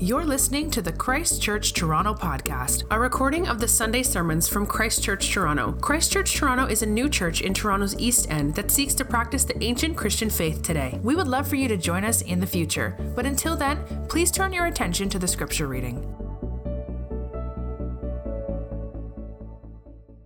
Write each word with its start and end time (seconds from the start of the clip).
You're 0.00 0.24
listening 0.24 0.72
to 0.72 0.82
the 0.82 0.92
Christchurch 0.92 1.72
Toronto 1.72 2.14
podcast, 2.14 2.82
a 2.90 2.98
recording 2.98 3.46
of 3.46 3.60
the 3.60 3.68
Sunday 3.68 4.02
sermons 4.02 4.48
from 4.48 4.66
Christchurch 4.66 5.32
Toronto. 5.32 5.72
Christchurch 5.80 6.34
Toronto 6.34 6.66
is 6.66 6.82
a 6.82 6.86
new 6.86 7.08
church 7.08 7.42
in 7.42 7.54
Toronto's 7.54 7.96
East 7.96 8.28
End 8.28 8.56
that 8.56 8.72
seeks 8.72 8.92
to 8.94 9.04
practice 9.04 9.44
the 9.44 9.62
ancient 9.62 9.96
Christian 9.96 10.30
faith 10.30 10.62
today. 10.62 10.98
We 11.04 11.14
would 11.14 11.28
love 11.28 11.46
for 11.46 11.54
you 11.54 11.68
to 11.68 11.76
join 11.76 12.04
us 12.04 12.22
in 12.22 12.40
the 12.40 12.46
future, 12.46 12.96
but 13.14 13.24
until 13.24 13.56
then, 13.56 13.78
please 14.08 14.32
turn 14.32 14.52
your 14.52 14.66
attention 14.66 15.08
to 15.10 15.18
the 15.18 15.28
scripture 15.28 15.68
reading. 15.68 16.00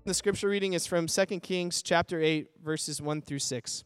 The 0.07 0.15
scripture 0.15 0.49
reading 0.49 0.73
is 0.73 0.87
from 0.87 1.09
2 1.09 1.41
Kings 1.41 1.83
chapter 1.83 2.23
8 2.23 2.49
verses 2.65 3.03
1 3.03 3.21
through 3.21 3.41
6. 3.41 3.85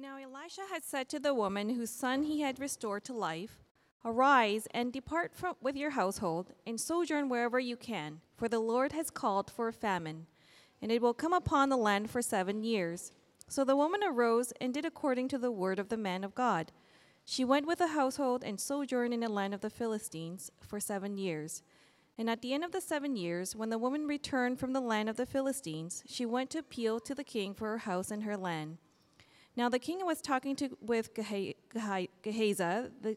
Now 0.00 0.16
Elisha 0.16 0.62
had 0.72 0.82
said 0.82 1.10
to 1.10 1.20
the 1.20 1.34
woman 1.34 1.68
whose 1.68 1.90
son 1.90 2.22
he 2.22 2.40
had 2.40 2.58
restored 2.58 3.04
to 3.04 3.12
life, 3.12 3.62
Arise 4.02 4.66
and 4.70 4.90
depart 4.90 5.34
from, 5.34 5.56
with 5.60 5.76
your 5.76 5.90
household, 5.90 6.54
and 6.66 6.80
sojourn 6.80 7.28
wherever 7.28 7.60
you 7.60 7.76
can, 7.76 8.22
for 8.34 8.48
the 8.48 8.60
Lord 8.60 8.92
has 8.92 9.10
called 9.10 9.50
for 9.50 9.68
a 9.68 9.74
famine, 9.74 10.26
and 10.80 10.90
it 10.90 11.02
will 11.02 11.12
come 11.12 11.34
upon 11.34 11.68
the 11.68 11.76
land 11.76 12.08
for 12.08 12.22
seven 12.22 12.62
years. 12.62 13.12
So 13.46 13.62
the 13.62 13.76
woman 13.76 14.00
arose 14.02 14.54
and 14.58 14.72
did 14.72 14.86
according 14.86 15.28
to 15.28 15.38
the 15.38 15.52
word 15.52 15.78
of 15.78 15.90
the 15.90 15.98
man 15.98 16.24
of 16.24 16.34
God. 16.34 16.72
She 17.26 17.44
went 17.44 17.66
with 17.66 17.80
the 17.80 17.88
household 17.88 18.42
and 18.42 18.58
sojourned 18.58 19.12
in 19.12 19.20
the 19.20 19.28
land 19.28 19.52
of 19.52 19.60
the 19.60 19.68
Philistines 19.68 20.50
for 20.62 20.80
seven 20.80 21.18
years. 21.18 21.62
And 22.16 22.30
at 22.30 22.40
the 22.40 22.54
end 22.54 22.64
of 22.64 22.72
the 22.72 22.80
seven 22.80 23.16
years, 23.16 23.54
when 23.54 23.68
the 23.68 23.76
woman 23.76 24.06
returned 24.06 24.60
from 24.60 24.72
the 24.72 24.80
land 24.80 25.10
of 25.10 25.16
the 25.16 25.26
Philistines, 25.26 26.02
she 26.06 26.24
went 26.24 26.48
to 26.50 26.58
appeal 26.58 27.00
to 27.00 27.14
the 27.14 27.22
king 27.22 27.52
for 27.52 27.68
her 27.68 27.78
house 27.78 28.10
and 28.10 28.22
her 28.22 28.38
land. 28.38 28.78
Now 29.56 29.68
the 29.68 29.78
king 29.78 30.04
was 30.04 30.20
talking 30.20 30.56
to, 30.56 30.76
with 30.80 31.14
Gehazi, 31.14 32.54
the, 32.54 33.16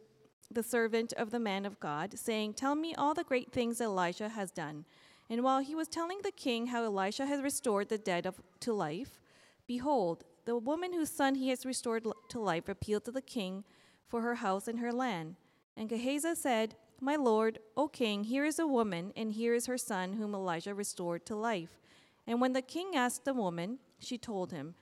the 0.51 0.63
servant 0.63 1.13
of 1.13 1.31
the 1.31 1.39
man 1.39 1.65
of 1.65 1.79
God, 1.79 2.17
saying, 2.17 2.53
Tell 2.53 2.75
me 2.75 2.95
all 2.95 3.13
the 3.13 3.23
great 3.23 3.51
things 3.51 3.79
Elisha 3.79 4.29
has 4.29 4.51
done. 4.51 4.85
And 5.29 5.43
while 5.43 5.61
he 5.61 5.75
was 5.75 5.87
telling 5.87 6.19
the 6.21 6.31
king 6.31 6.67
how 6.67 6.83
Elisha 6.83 7.25
has 7.25 7.41
restored 7.41 7.89
the 7.89 7.97
dead 7.97 8.25
of, 8.25 8.41
to 8.61 8.73
life, 8.73 9.19
behold, 9.67 10.23
the 10.45 10.57
woman 10.57 10.93
whose 10.93 11.09
son 11.09 11.35
he 11.35 11.49
has 11.49 11.65
restored 11.65 12.05
to 12.29 12.39
life 12.39 12.67
appealed 12.67 13.05
to 13.05 13.11
the 13.11 13.21
king 13.21 13.63
for 14.07 14.21
her 14.21 14.35
house 14.35 14.67
and 14.67 14.79
her 14.79 14.91
land. 14.91 15.35
And 15.77 15.89
Gehazi 15.89 16.35
said, 16.35 16.75
My 16.99 17.15
lord, 17.15 17.59
O 17.77 17.87
king, 17.87 18.25
here 18.25 18.45
is 18.45 18.59
a 18.59 18.67
woman, 18.67 19.13
and 19.15 19.31
here 19.31 19.53
is 19.53 19.67
her 19.67 19.77
son 19.77 20.13
whom 20.13 20.35
Elijah 20.35 20.75
restored 20.75 21.25
to 21.27 21.35
life. 21.35 21.79
And 22.27 22.41
when 22.41 22.53
the 22.53 22.61
king 22.61 22.95
asked 22.95 23.25
the 23.25 23.33
woman, 23.33 23.79
she 23.99 24.17
told 24.17 24.51
him. 24.51 24.75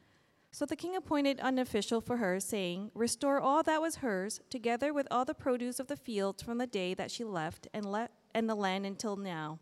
So 0.53 0.66
the 0.66 0.75
king 0.75 0.97
appointed 0.97 1.39
an 1.41 1.57
official 1.57 2.02
for 2.02 2.17
her, 2.17 2.39
saying, 2.41 2.91
Restore 2.94 3.39
all 3.39 3.63
that 3.63 3.81
was 3.81 3.97
hers, 3.97 4.41
together 4.49 4.94
with 4.94 5.07
all 5.09 5.23
the 5.23 5.33
produce 5.33 5.80
of 5.80 5.88
the 5.88 5.95
fields 5.95 6.44
from 6.44 6.57
the 6.57 6.67
day 6.67 6.94
that 6.94 7.09
she 7.09 7.23
left 7.23 7.67
and, 7.73 7.89
le- 7.89 8.09
and 8.35 8.49
the 8.49 8.55
land 8.55 8.85
until 8.85 9.16
now. 9.16 9.59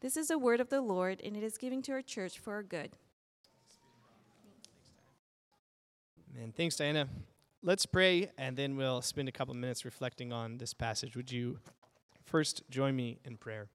This 0.00 0.16
is 0.16 0.28
the 0.28 0.38
word 0.38 0.60
of 0.60 0.68
the 0.68 0.80
Lord, 0.80 1.20
and 1.24 1.36
it 1.36 1.42
is 1.42 1.58
given 1.58 1.82
to 1.82 1.92
our 1.92 2.02
church 2.02 2.38
for 2.38 2.54
our 2.54 2.62
good. 2.62 2.92
And 6.40 6.54
thanks, 6.54 6.76
Diana. 6.76 7.08
Let's 7.62 7.84
pray, 7.84 8.30
and 8.38 8.56
then 8.56 8.76
we'll 8.76 9.02
spend 9.02 9.28
a 9.28 9.32
couple 9.32 9.52
minutes 9.54 9.84
reflecting 9.84 10.32
on 10.32 10.58
this 10.58 10.72
passage. 10.72 11.16
Would 11.16 11.32
you 11.32 11.58
first 12.24 12.62
join 12.70 12.94
me 12.94 13.18
in 13.24 13.36
prayer? 13.36 13.68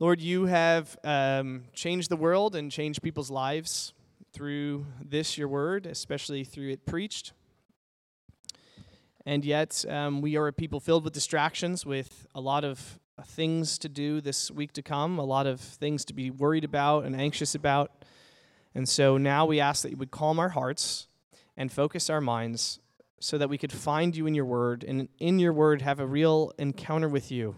Lord, 0.00 0.20
you 0.20 0.46
have 0.46 0.96
um, 1.02 1.64
changed 1.72 2.08
the 2.08 2.16
world 2.16 2.54
and 2.54 2.70
changed 2.70 3.02
people's 3.02 3.32
lives 3.32 3.94
through 4.32 4.86
this, 5.04 5.36
your 5.36 5.48
word, 5.48 5.86
especially 5.86 6.44
through 6.44 6.70
it 6.70 6.86
preached. 6.86 7.32
And 9.26 9.44
yet, 9.44 9.84
um, 9.88 10.20
we 10.20 10.36
are 10.36 10.46
a 10.46 10.52
people 10.52 10.78
filled 10.78 11.02
with 11.02 11.14
distractions, 11.14 11.84
with 11.84 12.28
a 12.32 12.40
lot 12.40 12.62
of 12.62 13.00
things 13.26 13.76
to 13.78 13.88
do 13.88 14.20
this 14.20 14.52
week 14.52 14.72
to 14.74 14.82
come, 14.82 15.18
a 15.18 15.24
lot 15.24 15.48
of 15.48 15.60
things 15.60 16.04
to 16.04 16.14
be 16.14 16.30
worried 16.30 16.62
about 16.62 17.04
and 17.04 17.20
anxious 17.20 17.56
about. 17.56 18.04
And 18.76 18.88
so 18.88 19.18
now 19.18 19.46
we 19.46 19.58
ask 19.58 19.82
that 19.82 19.90
you 19.90 19.96
would 19.96 20.12
calm 20.12 20.38
our 20.38 20.50
hearts 20.50 21.08
and 21.56 21.72
focus 21.72 22.08
our 22.08 22.20
minds 22.20 22.78
so 23.18 23.36
that 23.36 23.50
we 23.50 23.58
could 23.58 23.72
find 23.72 24.14
you 24.14 24.28
in 24.28 24.34
your 24.36 24.44
word 24.44 24.84
and 24.86 25.08
in 25.18 25.40
your 25.40 25.52
word 25.52 25.82
have 25.82 25.98
a 25.98 26.06
real 26.06 26.52
encounter 26.56 27.08
with 27.08 27.32
you 27.32 27.56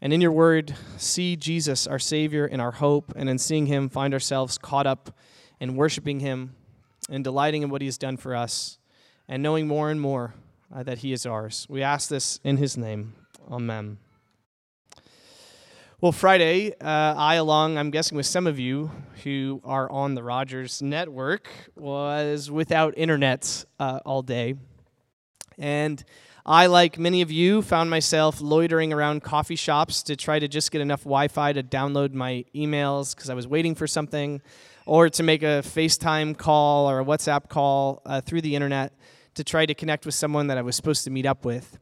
and 0.00 0.12
in 0.12 0.20
your 0.20 0.32
word, 0.32 0.74
see 0.96 1.36
Jesus, 1.36 1.86
our 1.86 1.98
Savior, 1.98 2.44
and 2.46 2.60
our 2.60 2.72
hope, 2.72 3.12
and 3.16 3.28
in 3.28 3.38
seeing 3.38 3.66
him, 3.66 3.88
find 3.88 4.12
ourselves 4.12 4.58
caught 4.58 4.86
up 4.86 5.16
in 5.58 5.76
worshiping 5.76 6.20
him 6.20 6.54
and 7.08 7.24
delighting 7.24 7.62
in 7.62 7.70
what 7.70 7.80
he 7.80 7.86
has 7.86 7.98
done 7.98 8.16
for 8.16 8.34
us, 8.34 8.78
and 9.28 9.42
knowing 9.42 9.66
more 9.66 9.90
and 9.90 10.00
more 10.00 10.34
uh, 10.74 10.82
that 10.82 10.98
he 10.98 11.12
is 11.12 11.24
ours. 11.24 11.66
We 11.68 11.82
ask 11.82 12.08
this 12.08 12.40
in 12.44 12.56
his 12.58 12.76
name. 12.76 13.14
Amen. 13.50 13.98
Well, 15.98 16.12
Friday, 16.12 16.72
uh, 16.72 17.14
I, 17.16 17.36
along, 17.36 17.78
I'm 17.78 17.90
guessing 17.90 18.16
with 18.16 18.26
some 18.26 18.46
of 18.46 18.58
you 18.58 18.90
who 19.24 19.62
are 19.64 19.90
on 19.90 20.14
the 20.14 20.22
Rogers 20.22 20.82
network, 20.82 21.48
was 21.74 22.50
without 22.50 22.92
internet 22.98 23.64
uh, 23.80 24.00
all 24.04 24.20
day. 24.20 24.56
And 25.56 26.04
I, 26.48 26.66
like 26.66 26.96
many 26.96 27.22
of 27.22 27.32
you, 27.32 27.60
found 27.60 27.90
myself 27.90 28.40
loitering 28.40 28.92
around 28.92 29.24
coffee 29.24 29.56
shops 29.56 30.04
to 30.04 30.14
try 30.14 30.38
to 30.38 30.46
just 30.46 30.70
get 30.70 30.80
enough 30.80 31.02
Wi 31.02 31.26
Fi 31.26 31.52
to 31.52 31.60
download 31.60 32.12
my 32.12 32.44
emails 32.54 33.16
because 33.16 33.28
I 33.28 33.34
was 33.34 33.48
waiting 33.48 33.74
for 33.74 33.88
something, 33.88 34.40
or 34.86 35.10
to 35.10 35.22
make 35.24 35.42
a 35.42 35.60
FaceTime 35.64 36.38
call 36.38 36.88
or 36.88 37.00
a 37.00 37.04
WhatsApp 37.04 37.48
call 37.48 38.00
uh, 38.06 38.20
through 38.20 38.42
the 38.42 38.54
internet 38.54 38.92
to 39.34 39.42
try 39.42 39.66
to 39.66 39.74
connect 39.74 40.06
with 40.06 40.14
someone 40.14 40.46
that 40.46 40.56
I 40.56 40.62
was 40.62 40.76
supposed 40.76 41.02
to 41.02 41.10
meet 41.10 41.26
up 41.26 41.44
with. 41.44 41.80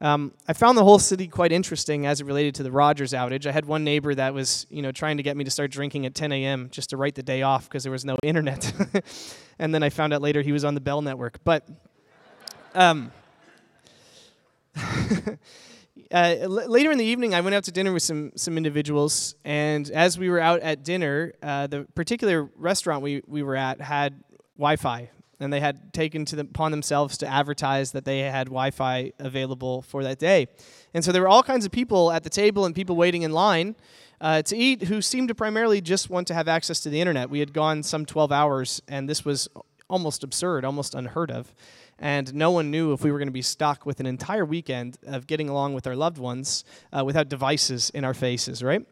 Um, 0.00 0.32
I 0.46 0.52
found 0.52 0.78
the 0.78 0.84
whole 0.84 1.00
city 1.00 1.26
quite 1.26 1.50
interesting 1.50 2.06
as 2.06 2.20
it 2.20 2.24
related 2.24 2.54
to 2.54 2.62
the 2.62 2.70
Rogers 2.70 3.12
outage. 3.12 3.46
I 3.46 3.52
had 3.52 3.64
one 3.64 3.82
neighbor 3.82 4.14
that 4.14 4.32
was, 4.32 4.64
you 4.70 4.80
know, 4.80 4.92
trying 4.92 5.16
to 5.16 5.24
get 5.24 5.36
me 5.36 5.42
to 5.42 5.50
start 5.50 5.72
drinking 5.72 6.06
at 6.06 6.14
10 6.14 6.30
a.m. 6.30 6.68
just 6.70 6.90
to 6.90 6.96
write 6.96 7.16
the 7.16 7.22
day 7.24 7.42
off 7.42 7.68
because 7.68 7.82
there 7.82 7.92
was 7.92 8.04
no 8.04 8.16
internet. 8.22 8.72
and 9.58 9.74
then 9.74 9.82
I 9.82 9.90
found 9.90 10.14
out 10.14 10.22
later 10.22 10.40
he 10.40 10.52
was 10.52 10.64
on 10.64 10.74
the 10.74 10.80
Bell 10.80 11.02
network. 11.02 11.40
But 11.44 11.68
um, 12.74 13.10
uh, 14.78 15.36
l- 16.12 16.70
later 16.70 16.90
in 16.90 16.98
the 16.98 17.04
evening, 17.04 17.34
I 17.34 17.40
went 17.40 17.54
out 17.54 17.64
to 17.64 17.72
dinner 17.72 17.92
with 17.92 18.02
some 18.02 18.32
some 18.36 18.56
individuals, 18.56 19.34
and 19.44 19.90
as 19.90 20.18
we 20.18 20.30
were 20.30 20.40
out 20.40 20.60
at 20.60 20.82
dinner, 20.82 21.32
uh, 21.42 21.66
the 21.66 21.86
particular 21.94 22.48
restaurant 22.56 23.02
we, 23.02 23.22
we 23.26 23.42
were 23.42 23.56
at 23.56 23.80
had 23.80 24.22
Wi-Fi, 24.56 25.10
and 25.40 25.52
they 25.52 25.60
had 25.60 25.92
taken 25.92 26.24
to 26.26 26.36
the, 26.36 26.42
upon 26.42 26.70
themselves 26.70 27.18
to 27.18 27.26
advertise 27.26 27.92
that 27.92 28.04
they 28.04 28.20
had 28.20 28.46
Wi-Fi 28.46 29.12
available 29.18 29.82
for 29.82 30.02
that 30.02 30.18
day, 30.18 30.48
and 30.94 31.04
so 31.04 31.12
there 31.12 31.22
were 31.22 31.28
all 31.28 31.42
kinds 31.42 31.66
of 31.66 31.72
people 31.72 32.10
at 32.10 32.24
the 32.24 32.30
table 32.30 32.64
and 32.64 32.74
people 32.74 32.96
waiting 32.96 33.22
in 33.22 33.32
line. 33.32 33.76
Uh, 34.20 34.40
to 34.40 34.56
eat, 34.56 34.84
who 34.84 35.02
seemed 35.02 35.26
to 35.26 35.34
primarily 35.34 35.80
just 35.80 36.08
want 36.08 36.28
to 36.28 36.34
have 36.34 36.46
access 36.46 36.78
to 36.78 36.88
the 36.88 37.00
internet. 37.00 37.28
We 37.28 37.40
had 37.40 37.52
gone 37.52 37.82
some 37.82 38.06
12 38.06 38.30
hours, 38.30 38.80
and 38.86 39.08
this 39.08 39.24
was 39.24 39.48
almost 39.90 40.22
absurd, 40.22 40.64
almost 40.64 40.94
unheard 40.94 41.32
of 41.32 41.52
and 42.02 42.34
no 42.34 42.50
one 42.50 42.72
knew 42.72 42.92
if 42.92 43.04
we 43.04 43.12
were 43.12 43.18
going 43.18 43.28
to 43.28 43.32
be 43.32 43.42
stuck 43.42 43.86
with 43.86 44.00
an 44.00 44.06
entire 44.06 44.44
weekend 44.44 44.98
of 45.06 45.28
getting 45.28 45.48
along 45.48 45.72
with 45.72 45.86
our 45.86 45.94
loved 45.94 46.18
ones 46.18 46.64
uh, 46.92 47.04
without 47.04 47.28
devices 47.28 47.90
in 47.90 48.04
our 48.04 48.12
faces, 48.12 48.60
right? 48.60 48.84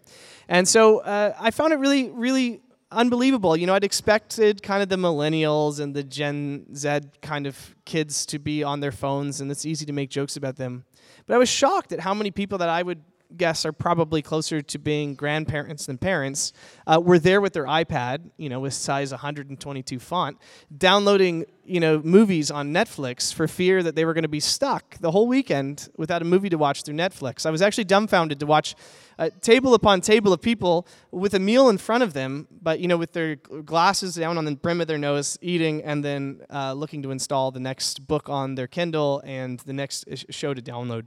And 0.48 0.66
so 0.66 1.00
uh, 1.00 1.34
I 1.38 1.50
found 1.50 1.72
it 1.72 1.80
really, 1.80 2.08
really 2.10 2.60
unbelievable. 2.92 3.56
You 3.56 3.66
know, 3.66 3.74
I'd 3.74 3.82
expected 3.82 4.62
kind 4.62 4.80
of 4.80 4.88
the 4.88 4.96
millennials 4.96 5.80
and 5.80 5.92
the 5.92 6.04
Gen 6.04 6.72
Z 6.74 7.00
kind 7.20 7.48
of 7.48 7.74
kids 7.84 8.24
to 8.26 8.38
be 8.38 8.62
on 8.62 8.78
their 8.78 8.92
phones, 8.92 9.40
and 9.40 9.50
it's 9.50 9.66
easy 9.66 9.84
to 9.86 9.92
make 9.92 10.08
jokes 10.08 10.36
about 10.36 10.54
them. 10.54 10.84
But 11.26 11.34
I 11.34 11.38
was 11.38 11.48
shocked 11.48 11.90
at 11.92 11.98
how 11.98 12.14
many 12.14 12.30
people 12.30 12.58
that 12.58 12.68
I 12.68 12.84
would 12.84 13.02
guess 13.36 13.64
are 13.64 13.72
probably 13.72 14.22
closer 14.22 14.60
to 14.60 14.78
being 14.78 15.14
grandparents 15.14 15.86
than 15.86 15.98
parents, 15.98 16.52
uh, 16.86 17.00
were 17.02 17.18
there 17.18 17.40
with 17.40 17.52
their 17.52 17.66
iPad, 17.66 18.30
you 18.36 18.48
know, 18.48 18.60
with 18.60 18.74
size 18.74 19.10
122 19.10 19.98
font, 19.98 20.38
downloading, 20.76 21.44
you 21.64 21.80
know, 21.80 22.00
movies 22.02 22.50
on 22.50 22.72
Netflix 22.72 23.32
for 23.32 23.46
fear 23.46 23.82
that 23.82 23.94
they 23.94 24.04
were 24.04 24.14
going 24.14 24.22
to 24.22 24.28
be 24.28 24.40
stuck 24.40 24.98
the 24.98 25.10
whole 25.10 25.26
weekend 25.26 25.88
without 25.96 26.22
a 26.22 26.24
movie 26.24 26.48
to 26.48 26.58
watch 26.58 26.82
through 26.82 26.96
Netflix. 26.96 27.46
I 27.46 27.50
was 27.50 27.62
actually 27.62 27.84
dumbfounded 27.84 28.40
to 28.40 28.46
watch 28.46 28.74
uh, 29.18 29.28
table 29.40 29.74
upon 29.74 30.00
table 30.00 30.32
of 30.32 30.40
people 30.40 30.86
with 31.10 31.34
a 31.34 31.38
meal 31.38 31.68
in 31.68 31.78
front 31.78 32.02
of 32.02 32.14
them, 32.14 32.48
but 32.62 32.80
you 32.80 32.88
know, 32.88 32.96
with 32.96 33.12
their 33.12 33.36
glasses 33.36 34.14
down 34.14 34.38
on 34.38 34.44
the 34.44 34.56
brim 34.56 34.80
of 34.80 34.86
their 34.86 34.98
nose, 34.98 35.38
eating, 35.42 35.82
and 35.82 36.04
then 36.04 36.40
uh, 36.50 36.72
looking 36.72 37.02
to 37.02 37.10
install 37.10 37.50
the 37.50 37.60
next 37.60 38.06
book 38.06 38.28
on 38.28 38.54
their 38.54 38.66
Kindle 38.66 39.22
and 39.24 39.60
the 39.60 39.72
next 39.72 40.06
show 40.30 40.54
to 40.54 40.62
download. 40.62 41.04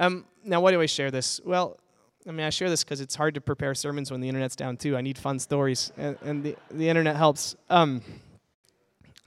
Um, 0.00 0.24
now, 0.42 0.62
why 0.62 0.70
do 0.70 0.80
I 0.80 0.86
share 0.86 1.10
this? 1.10 1.42
Well, 1.44 1.78
I 2.26 2.30
mean, 2.30 2.46
I 2.46 2.50
share 2.50 2.70
this 2.70 2.82
because 2.82 3.02
it's 3.02 3.14
hard 3.14 3.34
to 3.34 3.40
prepare 3.42 3.74
sermons 3.74 4.10
when 4.10 4.22
the 4.22 4.28
internet's 4.28 4.56
down 4.56 4.78
too. 4.78 4.96
I 4.96 5.02
need 5.02 5.18
fun 5.18 5.38
stories, 5.38 5.92
and, 5.98 6.16
and 6.22 6.42
the, 6.42 6.56
the 6.70 6.88
internet 6.88 7.16
helps. 7.16 7.54
Um, 7.68 8.00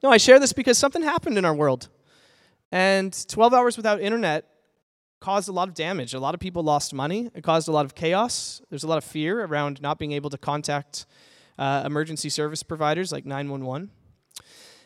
no, 0.02 0.10
I 0.10 0.18
share 0.18 0.40
this 0.40 0.52
because 0.52 0.80
something 0.80 1.04
happened 1.04 1.38
in 1.38 1.46
our 1.46 1.54
world. 1.54 1.90
And 2.72 3.16
12 3.30 3.54
hours 3.54 3.78
without 3.78 4.02
internet 4.02 4.46
caused 5.20 5.48
a 5.48 5.52
lot 5.52 5.68
of 5.68 5.76
damage. 5.76 6.16
A 6.16 6.20
lot 6.20 6.34
of 6.34 6.40
people 6.40 6.64
lost 6.64 6.92
money. 6.92 7.30
It 7.36 7.44
caused 7.44 7.68
a 7.68 7.72
lot 7.72 7.86
of 7.86 7.94
chaos. 7.94 8.60
There's 8.72 8.84
a 8.84 8.88
lot 8.88 8.98
of 8.98 9.04
fear 9.04 9.46
around 9.46 9.80
not 9.80 10.00
being 10.00 10.12
able 10.12 10.32
to 10.32 10.40
contact 10.40 11.06
uh, 11.60 11.84
emergency 11.86 12.30
service 12.30 12.64
providers 12.64 13.12
like 13.12 13.28
911. 13.28 13.92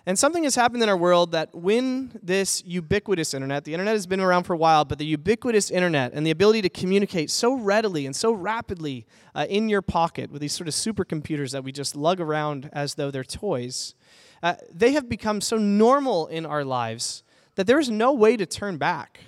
And 0.07 0.17
something 0.17 0.45
has 0.45 0.55
happened 0.55 0.81
in 0.81 0.87
our 0.87 0.95
world 0.95 1.33
that 1.33 1.53
when 1.53 2.17
this 2.23 2.63
ubiquitous 2.65 3.33
internet, 3.33 3.65
the 3.65 3.73
internet 3.73 3.93
has 3.93 4.07
been 4.07 4.21
around 4.21 4.45
for 4.45 4.53
a 4.53 4.57
while, 4.57 4.85
but 4.85 4.99
the 4.99 5.05
ubiquitous 5.05 5.69
internet 5.69 6.13
and 6.13 6.25
the 6.25 6.31
ability 6.31 6.61
to 6.61 6.69
communicate 6.69 7.29
so 7.29 7.55
readily 7.55 8.05
and 8.05 8.15
so 8.15 8.31
rapidly 8.31 9.05
uh, 9.35 9.45
in 9.49 9.67
your 9.67 9.81
pocket 9.81 10.31
with 10.31 10.41
these 10.41 10.53
sort 10.53 10.69
of 10.69 10.73
supercomputers 10.73 11.51
that 11.51 11.65
we 11.65 11.73
just 11.73 11.93
lug 11.93 12.21
around 12.21 12.69
as 12.71 12.95
though 12.95 13.11
they're 13.11 13.25
toys, 13.25 13.95
uh, 14.41 14.53
they 14.73 14.93
have 14.93 15.09
become 15.09 15.41
so 15.41 15.57
normal 15.57 16.27
in 16.27 16.45
our 16.45 16.63
lives 16.63 17.21
that 17.55 17.67
there 17.67 17.77
is 17.77 17.89
no 17.89 18.13
way 18.13 18.37
to 18.37 18.45
turn 18.45 18.77
back. 18.77 19.19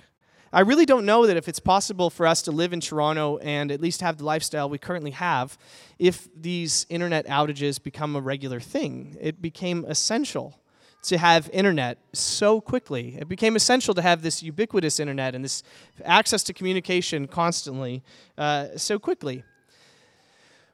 I 0.50 0.60
really 0.60 0.86
don't 0.86 1.04
know 1.04 1.26
that 1.26 1.36
if 1.36 1.46
it's 1.46 1.60
possible 1.60 2.08
for 2.08 2.26
us 2.26 2.40
to 2.42 2.52
live 2.52 2.72
in 2.72 2.80
Toronto 2.80 3.36
and 3.36 3.70
at 3.70 3.82
least 3.82 4.00
have 4.00 4.16
the 4.16 4.24
lifestyle 4.24 4.70
we 4.70 4.78
currently 4.78 5.10
have 5.10 5.58
if 5.98 6.26
these 6.34 6.86
internet 6.88 7.26
outages 7.26 7.80
become 7.80 8.16
a 8.16 8.20
regular 8.22 8.60
thing. 8.60 9.18
It 9.20 9.42
became 9.42 9.84
essential 9.86 10.59
to 11.02 11.18
have 11.18 11.48
internet 11.52 11.98
so 12.12 12.60
quickly. 12.60 13.16
It 13.18 13.28
became 13.28 13.56
essential 13.56 13.94
to 13.94 14.02
have 14.02 14.22
this 14.22 14.42
ubiquitous 14.42 15.00
internet 15.00 15.34
and 15.34 15.44
this 15.44 15.62
access 16.04 16.42
to 16.44 16.52
communication 16.52 17.26
constantly 17.26 18.02
uh, 18.36 18.68
so 18.76 18.98
quickly. 18.98 19.44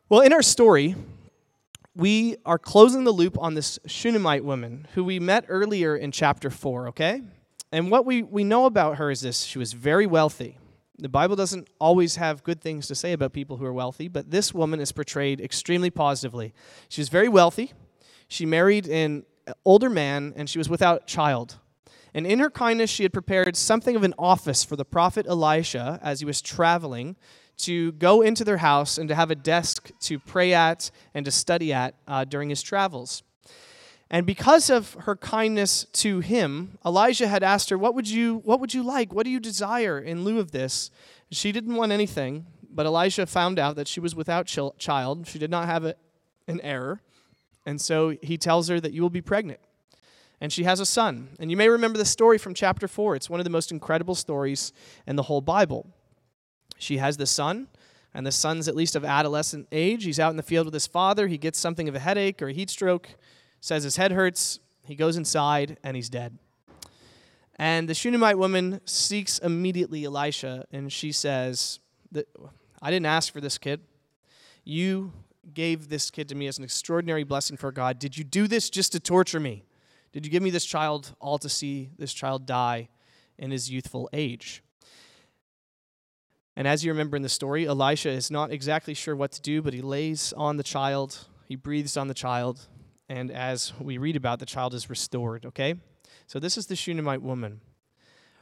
Well, 0.09 0.21
in 0.21 0.33
our 0.33 0.43
story, 0.43 0.95
we 1.95 2.37
are 2.45 2.59
closing 2.59 3.05
the 3.05 3.13
loop 3.13 3.39
on 3.39 3.55
this 3.55 3.79
Shunammite 3.87 4.45
woman 4.45 4.87
who 4.95 5.05
we 5.05 5.19
met 5.19 5.47
earlier 5.49 5.97
in 5.97 6.13
chapter 6.13 6.51
4, 6.51 6.89
okay? 6.89 7.23
And 7.73 7.91
what 7.91 8.05
we, 8.05 8.23
we 8.23 8.45
know 8.45 8.67
about 8.67 8.99
her 8.99 9.11
is 9.11 9.23
this 9.23 9.43
she 9.43 9.59
was 9.59 9.73
very 9.73 10.07
wealthy. 10.07 10.59
The 10.99 11.09
Bible 11.09 11.37
doesn't 11.37 11.69
always 11.79 12.17
have 12.17 12.43
good 12.43 12.61
things 12.61 12.87
to 12.89 12.95
say 12.95 13.13
about 13.13 13.33
people 13.33 13.59
who 13.59 13.67
are 13.67 13.73
wealthy, 13.73 14.09
but 14.09 14.31
this 14.31 14.55
woman 14.55 14.81
is 14.81 14.93
portrayed 14.93 15.41
extremely 15.41 15.91
positively. 15.91 16.55
She 16.89 17.01
was 17.01 17.09
very 17.09 17.29
wealthy. 17.29 17.73
She 18.29 18.47
married 18.47 18.87
an 18.89 19.25
older 19.65 19.91
man, 19.91 20.33
and 20.37 20.49
she 20.49 20.59
was 20.59 20.69
without 20.69 21.07
child. 21.07 21.57
And 22.15 22.27
in 22.27 22.39
her 22.39 22.51
kindness, 22.51 22.91
she 22.91 23.03
had 23.03 23.13
prepared 23.13 23.57
something 23.57 23.95
of 23.95 24.03
an 24.03 24.15
office 24.19 24.65
for 24.65 24.77
the 24.77 24.85
prophet 24.85 25.27
Elisha 25.27 26.01
as 26.03 26.21
he 26.21 26.27
was 26.27 26.41
traveling 26.41 27.17
to 27.59 27.93
go 27.93 28.23
into 28.23 28.45
their 28.45 28.59
house 28.59 28.99
and 28.99 29.09
to 29.09 29.15
have 29.15 29.31
a 29.31 29.35
desk 29.35 29.91
to 30.01 30.19
pray 30.19 30.53
at 30.53 30.91
and 31.15 31.25
to 31.25 31.31
study 31.31 31.73
at 31.73 31.95
uh, 32.07 32.25
during 32.25 32.49
his 32.49 32.63
travels. 32.63 33.23
And 34.11 34.25
because 34.25 34.71
of 34.71 34.95
her 35.01 35.17
kindness 35.17 35.85
to 35.95 36.21
him, 36.21 36.79
Elijah 36.85 37.27
had 37.27 37.43
asked 37.43 37.71
her, 37.71 37.79
what 37.79 37.95
would, 37.95 38.09
you, 38.09 38.37
what 38.45 38.61
would 38.61 38.73
you 38.73 38.83
like? 38.83 39.13
What 39.13 39.25
do 39.25 39.31
you 39.31 39.41
desire 39.41 39.99
in 39.99 40.23
lieu 40.23 40.39
of 40.39 40.53
this? 40.53 40.91
She 41.31 41.51
didn't 41.51 41.75
want 41.75 41.93
anything, 41.93 42.47
but 42.71 42.87
Elijah 42.87 43.27
found 43.27 43.59
out 43.59 43.75
that 43.77 43.89
she 43.89 43.99
was 43.99 44.15
without 44.15 44.47
child. 44.47 45.27
She 45.27 45.39
did 45.39 45.51
not 45.51 45.67
have 45.67 45.85
a, 45.85 45.97
an 46.47 46.61
heir. 46.63 47.03
And 47.67 47.81
so 47.81 48.17
he 48.23 48.39
tells 48.39 48.69
her 48.69 48.81
that 48.81 48.93
you 48.93 49.03
will 49.03 49.11
be 49.11 49.21
pregnant. 49.21 49.61
And 50.41 50.53
she 50.53 50.65
has 50.65 50.81
a 50.81 50.87
son. 50.87 51.31
And 51.41 51.51
you 51.51 51.57
may 51.57 51.69
remember 51.69 51.99
the 51.99 52.05
story 52.05 52.39
from 52.39 52.55
chapter 52.55 52.87
4. 52.87 53.17
It's 53.17 53.29
one 53.29 53.41
of 53.41 53.45
the 53.45 53.51
most 53.51 53.73
incredible 53.73 54.15
stories 54.15 54.73
in 55.07 55.17
the 55.17 55.25
whole 55.25 55.41
Bible. 55.41 55.91
She 56.79 56.99
has 56.99 57.17
the 57.17 57.27
son, 57.27 57.69
and 58.15 58.27
the 58.27 58.33
son's 58.33 58.69
at 58.69 58.77
least 58.77 58.95
of 58.97 59.05
adolescent 59.05 59.67
age. 59.73 60.05
He's 60.05 60.21
out 60.21 60.31
in 60.31 60.37
the 60.37 60.43
field 60.43 60.67
with 60.67 60.75
his 60.75 60.87
father. 60.87 61.27
He 61.27 61.39
gets 61.39 61.59
something 61.59 61.89
of 61.89 61.95
a 61.95 61.99
headache 61.99 62.41
or 62.41 62.49
a 62.49 62.53
heat 62.53 62.71
stroke, 62.71 63.09
says 63.61 63.83
his 63.83 63.97
head 63.97 64.13
hurts. 64.13 64.61
He 64.85 64.95
goes 64.95 65.17
inside, 65.17 65.79
and 65.83 65.97
he's 65.97 66.11
dead. 66.11 66.39
And 67.59 67.89
the 67.89 67.95
Shunammite 67.95 68.39
woman 68.39 68.83
seeks 68.85 69.39
immediately 69.39 70.05
Elisha, 70.05 70.67
and 70.71 70.93
she 70.93 71.11
says, 71.11 71.81
I 72.83 72.91
didn't 72.91 73.07
ask 73.07 73.33
for 73.33 73.41
this 73.41 73.57
kid. 73.57 73.81
You 74.63 75.13
gave 75.55 75.89
this 75.89 76.11
kid 76.11 76.29
to 76.29 76.35
me 76.35 76.47
as 76.47 76.59
an 76.59 76.65
extraordinary 76.65 77.25
blessing 77.25 77.57
for 77.57 77.73
God. 77.73 77.99
Did 77.99 78.17
you 78.17 78.25
do 78.25 78.47
this 78.47 78.71
just 78.71 78.93
to 78.93 79.01
torture 79.01 79.41
me? 79.41 79.65
Did 80.13 80.25
you 80.25 80.31
give 80.31 80.43
me 80.43 80.51
this 80.51 80.65
child 80.65 81.15
all 81.21 81.39
to 81.39 81.49
see 81.49 81.91
this 81.99 82.13
child 82.13 82.47
die 82.47 82.89
in 83.39 83.51
his 83.51 83.71
youthful 83.71 84.09
age? 84.13 84.63
And 86.57 86.67
as 86.67 86.85
you 86.85 86.91
remember 86.91 87.17
in 87.17 87.23
the 87.23 87.29
story, 87.29 87.67
Elisha 87.67 88.09
is 88.09 88.31
not 88.31 88.51
exactly 88.51 88.95
sure 88.95 89.15
what 89.15 89.33
to 89.33 89.43
do, 89.43 89.61
but 89.61 89.75
he 89.75 89.83
lays 89.83 90.33
on 90.33 90.57
the 90.57 90.63
child, 90.63 91.27
he 91.45 91.55
breathes 91.55 91.99
on 91.99 92.09
the 92.09 92.15
child, 92.15 92.67
and 93.09 93.31
as 93.31 93.73
we 93.79 93.99
read 93.99 94.17
about, 94.17 94.39
the 94.39 94.47
child 94.47 94.75
is 94.75 94.89
restored, 94.89 95.45
okay? 95.47 95.75
So 96.27 96.39
this 96.39 96.57
is 96.57 96.67
the 96.67 96.77
Shunammite 96.77 97.23
woman. 97.23 97.61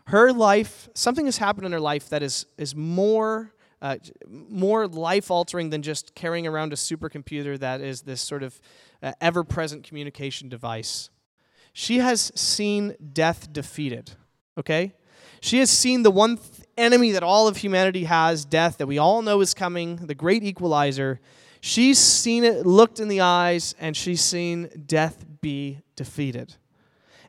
Her 0.07 0.33
life, 0.33 0.89
something 0.95 1.25
has 1.25 1.39
happened 1.39 1.67
in 1.67 1.73
her 1.73 1.81
life 1.81 2.09
that 2.11 2.23
is, 2.23 2.47
is 2.57 2.75
more 2.75 3.54
uh, 3.85 3.99
more 4.27 4.89
life 4.89 5.31
altering 5.31 5.69
than 5.69 5.83
just 5.83 6.15
carrying 6.15 6.47
around 6.47 6.73
a 6.73 6.77
supercomputer 6.77 7.59
that 7.59 7.83
is 7.83 8.01
this 8.01 8.23
sort 8.23 8.43
of 8.43 8.59
uh, 9.03 9.13
ever 9.21 9.45
present 9.45 9.85
communication 9.85 10.49
device. 10.49 11.11
She 11.75 11.99
has 11.99 12.33
seen 12.35 12.97
death 13.13 13.53
defeated, 13.53 14.13
okay? 14.57 14.95
She 15.43 15.59
has 15.59 15.69
seen 15.69 16.03
the 16.03 16.11
one 16.11 16.39
th- 16.39 16.67
enemy 16.79 17.11
that 17.11 17.23
all 17.23 17.47
of 17.47 17.59
humanity 17.59 18.05
has, 18.05 18.47
death, 18.47 18.79
that 18.79 18.87
we 18.87 18.97
all 18.97 19.21
know 19.21 19.43
is 19.43 19.53
coming, 19.53 19.97
the 19.97 20.15
great 20.15 20.43
equalizer. 20.43 21.21
She's 21.61 21.99
seen 21.99 22.43
it, 22.43 22.65
looked 22.65 23.01
in 23.01 23.09
the 23.09 23.21
eyes, 23.21 23.75
and 23.79 23.95
she's 23.95 24.23
seen 24.23 24.71
death 24.87 25.27
be 25.43 25.81
defeated. 25.95 26.55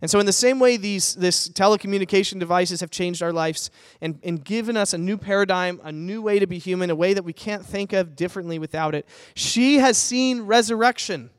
And 0.02 0.12
so, 0.12 0.20
in 0.20 0.26
the 0.26 0.34
same 0.34 0.60
way, 0.60 0.78
these 0.78 1.16
this 1.16 1.48
telecommunication 1.50 2.40
devices 2.40 2.82
have 2.82 2.92
changed 2.92 3.24
our 3.24 3.32
lives 3.32 3.70
and, 4.02 4.20
and 4.24 4.44
given 4.44 4.76
us 4.76 4.94
a 4.94 4.98
new 4.98 5.18
paradigm, 5.18 5.80
a 5.84 5.92
new 5.92 6.22
way 6.22 6.40
to 6.40 6.48
be 6.48 6.58
human, 6.58 6.90
a 6.90 6.96
way 6.96 7.14
that 7.14 7.24
we 7.24 7.34
can't 7.34 7.66
think 7.66 7.94
of 7.94 8.16
differently 8.16 8.60
without 8.60 8.94
it. 8.94 9.08
She 9.36 9.78
has 9.80 9.98
seen 9.98 10.42
resurrection. 10.42 11.30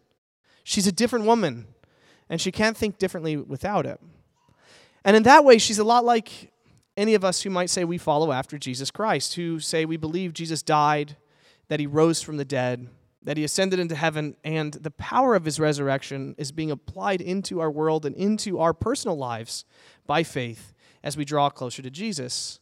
She's 0.64 0.86
a 0.86 0.92
different 0.92 1.26
woman, 1.26 1.66
and 2.28 2.40
she 2.40 2.50
can't 2.50 2.76
think 2.76 2.98
differently 2.98 3.36
without 3.36 3.86
it. 3.86 4.00
And 5.04 5.16
in 5.16 5.22
that 5.24 5.44
way, 5.44 5.58
she's 5.58 5.78
a 5.78 5.84
lot 5.84 6.04
like 6.04 6.50
any 6.96 7.14
of 7.14 7.24
us 7.24 7.42
who 7.42 7.50
might 7.50 7.70
say 7.70 7.84
we 7.84 7.98
follow 7.98 8.32
after 8.32 8.58
Jesus 8.58 8.90
Christ, 8.90 9.34
who 9.34 9.60
say 9.60 9.84
we 9.84 9.96
believe 9.96 10.32
Jesus 10.32 10.62
died, 10.62 11.16
that 11.68 11.78
he 11.78 11.86
rose 11.86 12.22
from 12.22 12.36
the 12.36 12.44
dead, 12.44 12.88
that 13.26 13.36
he 13.36 13.42
ascended 13.42 13.80
into 13.80 13.96
heaven, 13.96 14.36
and 14.44 14.74
the 14.74 14.90
power 14.92 15.34
of 15.34 15.44
his 15.44 15.58
resurrection 15.58 16.36
is 16.38 16.52
being 16.52 16.70
applied 16.70 17.20
into 17.20 17.60
our 17.60 17.70
world 17.70 18.06
and 18.06 18.14
into 18.14 18.60
our 18.60 18.72
personal 18.72 19.18
lives 19.18 19.64
by 20.06 20.22
faith 20.22 20.72
as 21.02 21.16
we 21.16 21.24
draw 21.24 21.50
closer 21.50 21.82
to 21.82 21.90
Jesus. 21.90 22.60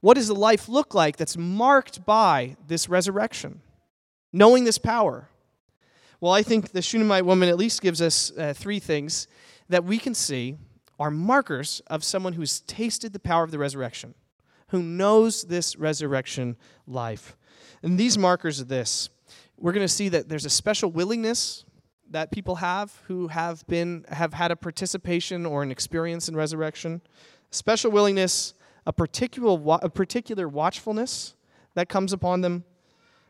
What 0.00 0.14
does 0.14 0.26
the 0.26 0.34
life 0.34 0.68
look 0.68 0.94
like 0.94 1.16
that's 1.16 1.36
marked 1.36 2.04
by 2.04 2.56
this 2.66 2.88
resurrection? 2.88 3.60
Knowing 4.32 4.64
this 4.64 4.78
power. 4.78 5.28
Well, 6.20 6.32
I 6.32 6.42
think 6.42 6.72
the 6.72 6.82
Shunammite 6.82 7.24
woman 7.24 7.48
at 7.48 7.56
least 7.56 7.80
gives 7.80 8.02
us 8.02 8.32
uh, 8.36 8.52
three 8.52 8.80
things 8.80 9.28
that 9.68 9.84
we 9.84 9.98
can 9.98 10.14
see 10.14 10.56
are 10.98 11.12
markers 11.12 11.82
of 11.86 12.02
someone 12.02 12.32
who's 12.32 12.62
tasted 12.62 13.12
the 13.12 13.20
power 13.20 13.44
of 13.44 13.52
the 13.52 13.60
resurrection, 13.60 14.14
who 14.68 14.82
knows 14.82 15.44
this 15.44 15.76
resurrection 15.76 16.56
life. 16.88 17.36
And 17.80 17.96
these 17.96 18.18
markers 18.18 18.60
are 18.60 18.64
this 18.64 19.08
we're 19.60 19.72
going 19.72 19.86
to 19.86 19.92
see 19.92 20.08
that 20.08 20.28
there's 20.28 20.46
a 20.46 20.50
special 20.50 20.90
willingness 20.90 21.64
that 22.10 22.32
people 22.32 22.56
have 22.56 23.00
who 23.06 23.28
have 23.28 23.64
been 23.68 24.04
have 24.08 24.32
had 24.32 24.50
a 24.50 24.56
participation 24.56 25.46
or 25.46 25.62
an 25.62 25.70
experience 25.70 26.28
in 26.28 26.34
resurrection. 26.34 27.00
Special 27.50 27.90
willingness 27.90 28.54
a 28.86 28.92
particular 28.92 29.78
a 29.82 29.90
particular 29.90 30.48
watchfulness 30.48 31.34
that 31.74 31.88
comes 31.88 32.12
upon 32.12 32.40
them. 32.40 32.64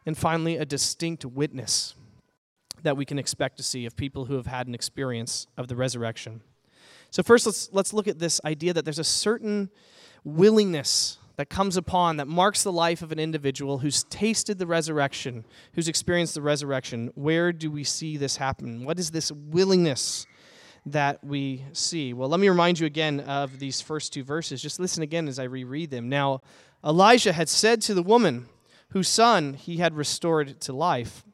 And 0.06 0.16
finally 0.16 0.56
a 0.56 0.64
distinct 0.64 1.26
witness 1.26 1.94
that 2.82 2.96
we 2.96 3.04
can 3.04 3.18
expect 3.18 3.58
to 3.58 3.62
see 3.62 3.84
of 3.84 3.94
people 3.96 4.24
who 4.24 4.34
have 4.36 4.46
had 4.46 4.66
an 4.66 4.74
experience 4.74 5.46
of 5.58 5.68
the 5.68 5.76
resurrection. 5.76 6.40
So 7.10 7.22
first 7.22 7.44
let's 7.44 7.68
let's 7.72 7.92
look 7.92 8.08
at 8.08 8.18
this 8.18 8.40
idea 8.44 8.72
that 8.72 8.84
there's 8.86 8.98
a 8.98 9.04
certain 9.04 9.68
willingness 10.24 11.18
that 11.40 11.48
comes 11.48 11.78
upon, 11.78 12.18
that 12.18 12.28
marks 12.28 12.62
the 12.62 12.70
life 12.70 13.00
of 13.00 13.12
an 13.12 13.18
individual 13.18 13.78
who's 13.78 14.04
tasted 14.04 14.58
the 14.58 14.66
resurrection, 14.66 15.42
who's 15.72 15.88
experienced 15.88 16.34
the 16.34 16.42
resurrection. 16.42 17.10
Where 17.14 17.50
do 17.50 17.70
we 17.70 17.82
see 17.82 18.18
this 18.18 18.36
happen? 18.36 18.84
What 18.84 18.98
is 18.98 19.10
this 19.10 19.32
willingness 19.32 20.26
that 20.84 21.24
we 21.24 21.64
see? 21.72 22.12
Well, 22.12 22.28
let 22.28 22.40
me 22.40 22.48
remind 22.50 22.78
you 22.78 22.84
again 22.84 23.20
of 23.20 23.58
these 23.58 23.80
first 23.80 24.12
two 24.12 24.22
verses. 24.22 24.60
Just 24.60 24.78
listen 24.78 25.02
again 25.02 25.28
as 25.28 25.38
I 25.38 25.44
reread 25.44 25.90
them. 25.90 26.10
Now, 26.10 26.42
Elijah 26.84 27.32
had 27.32 27.48
said 27.48 27.80
to 27.82 27.94
the 27.94 28.02
woman 28.02 28.46
whose 28.90 29.08
son 29.08 29.54
he 29.54 29.78
had 29.78 29.96
restored 29.96 30.60
to 30.60 30.74
life, 30.74 31.24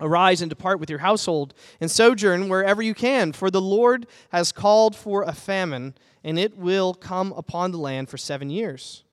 Arise 0.00 0.42
and 0.42 0.50
depart 0.50 0.80
with 0.80 0.90
your 0.90 0.98
household 0.98 1.54
and 1.80 1.88
sojourn 1.88 2.48
wherever 2.48 2.82
you 2.82 2.92
can, 2.92 3.32
for 3.32 3.52
the 3.52 3.60
Lord 3.60 4.08
has 4.32 4.50
called 4.50 4.96
for 4.96 5.22
a 5.22 5.32
famine, 5.32 5.94
and 6.24 6.40
it 6.40 6.58
will 6.58 6.92
come 6.92 7.32
upon 7.36 7.70
the 7.70 7.78
land 7.78 8.08
for 8.08 8.16
seven 8.16 8.50
years. 8.50 9.04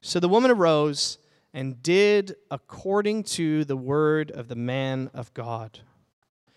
So 0.00 0.20
the 0.20 0.28
woman 0.28 0.50
arose 0.50 1.18
and 1.52 1.82
did 1.82 2.36
according 2.50 3.24
to 3.24 3.64
the 3.64 3.76
word 3.76 4.30
of 4.30 4.48
the 4.48 4.56
man 4.56 5.10
of 5.14 5.32
God. 5.34 5.80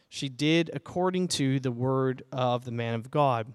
She 0.09 0.27
did 0.27 0.69
according 0.73 1.29
to 1.29 1.59
the 1.59 1.71
word 1.71 2.23
of 2.31 2.65
the 2.65 2.71
man 2.71 2.95
of 2.95 3.11
God. 3.11 3.53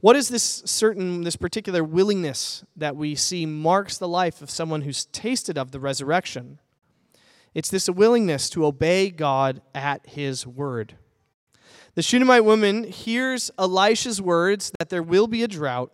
What 0.00 0.16
is 0.16 0.28
this 0.28 0.62
certain, 0.64 1.22
this 1.22 1.36
particular 1.36 1.84
willingness 1.84 2.64
that 2.76 2.96
we 2.96 3.14
see 3.14 3.46
marks 3.46 3.98
the 3.98 4.08
life 4.08 4.40
of 4.40 4.50
someone 4.50 4.82
who's 4.82 5.04
tasted 5.06 5.58
of 5.58 5.70
the 5.70 5.80
resurrection? 5.80 6.58
It's 7.54 7.70
this 7.70 7.88
willingness 7.88 8.48
to 8.50 8.64
obey 8.64 9.10
God 9.10 9.60
at 9.74 10.06
his 10.06 10.46
word. 10.46 10.96
The 11.94 12.02
Shunammite 12.02 12.44
woman 12.44 12.84
hears 12.84 13.50
Elisha's 13.58 14.22
words 14.22 14.72
that 14.78 14.88
there 14.88 15.02
will 15.02 15.26
be 15.26 15.42
a 15.42 15.48
drought, 15.48 15.92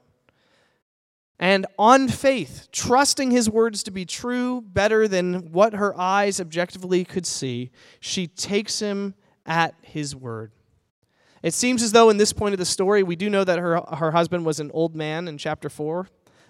and 1.38 1.66
on 1.78 2.08
faith, 2.08 2.68
trusting 2.72 3.30
his 3.30 3.50
words 3.50 3.82
to 3.84 3.90
be 3.90 4.04
true 4.06 4.62
better 4.62 5.06
than 5.06 5.52
what 5.52 5.74
her 5.74 5.98
eyes 5.98 6.40
objectively 6.40 7.04
could 7.04 7.26
see, 7.26 7.70
she 8.00 8.26
takes 8.26 8.80
him 8.80 9.14
at 9.44 9.74
his 9.82 10.16
word. 10.16 10.52
It 11.42 11.52
seems 11.52 11.82
as 11.82 11.92
though 11.92 12.08
in 12.10 12.16
this 12.16 12.32
point 12.32 12.54
of 12.54 12.58
the 12.58 12.64
story, 12.64 13.02
we 13.02 13.16
do 13.16 13.28
know 13.28 13.44
that 13.44 13.58
her, 13.58 13.80
her 13.80 14.10
husband 14.10 14.46
was 14.46 14.60
an 14.60 14.70
old 14.72 14.96
man 14.96 15.28
in 15.28 15.36
chapter 15.38 15.68
4. 15.68 16.08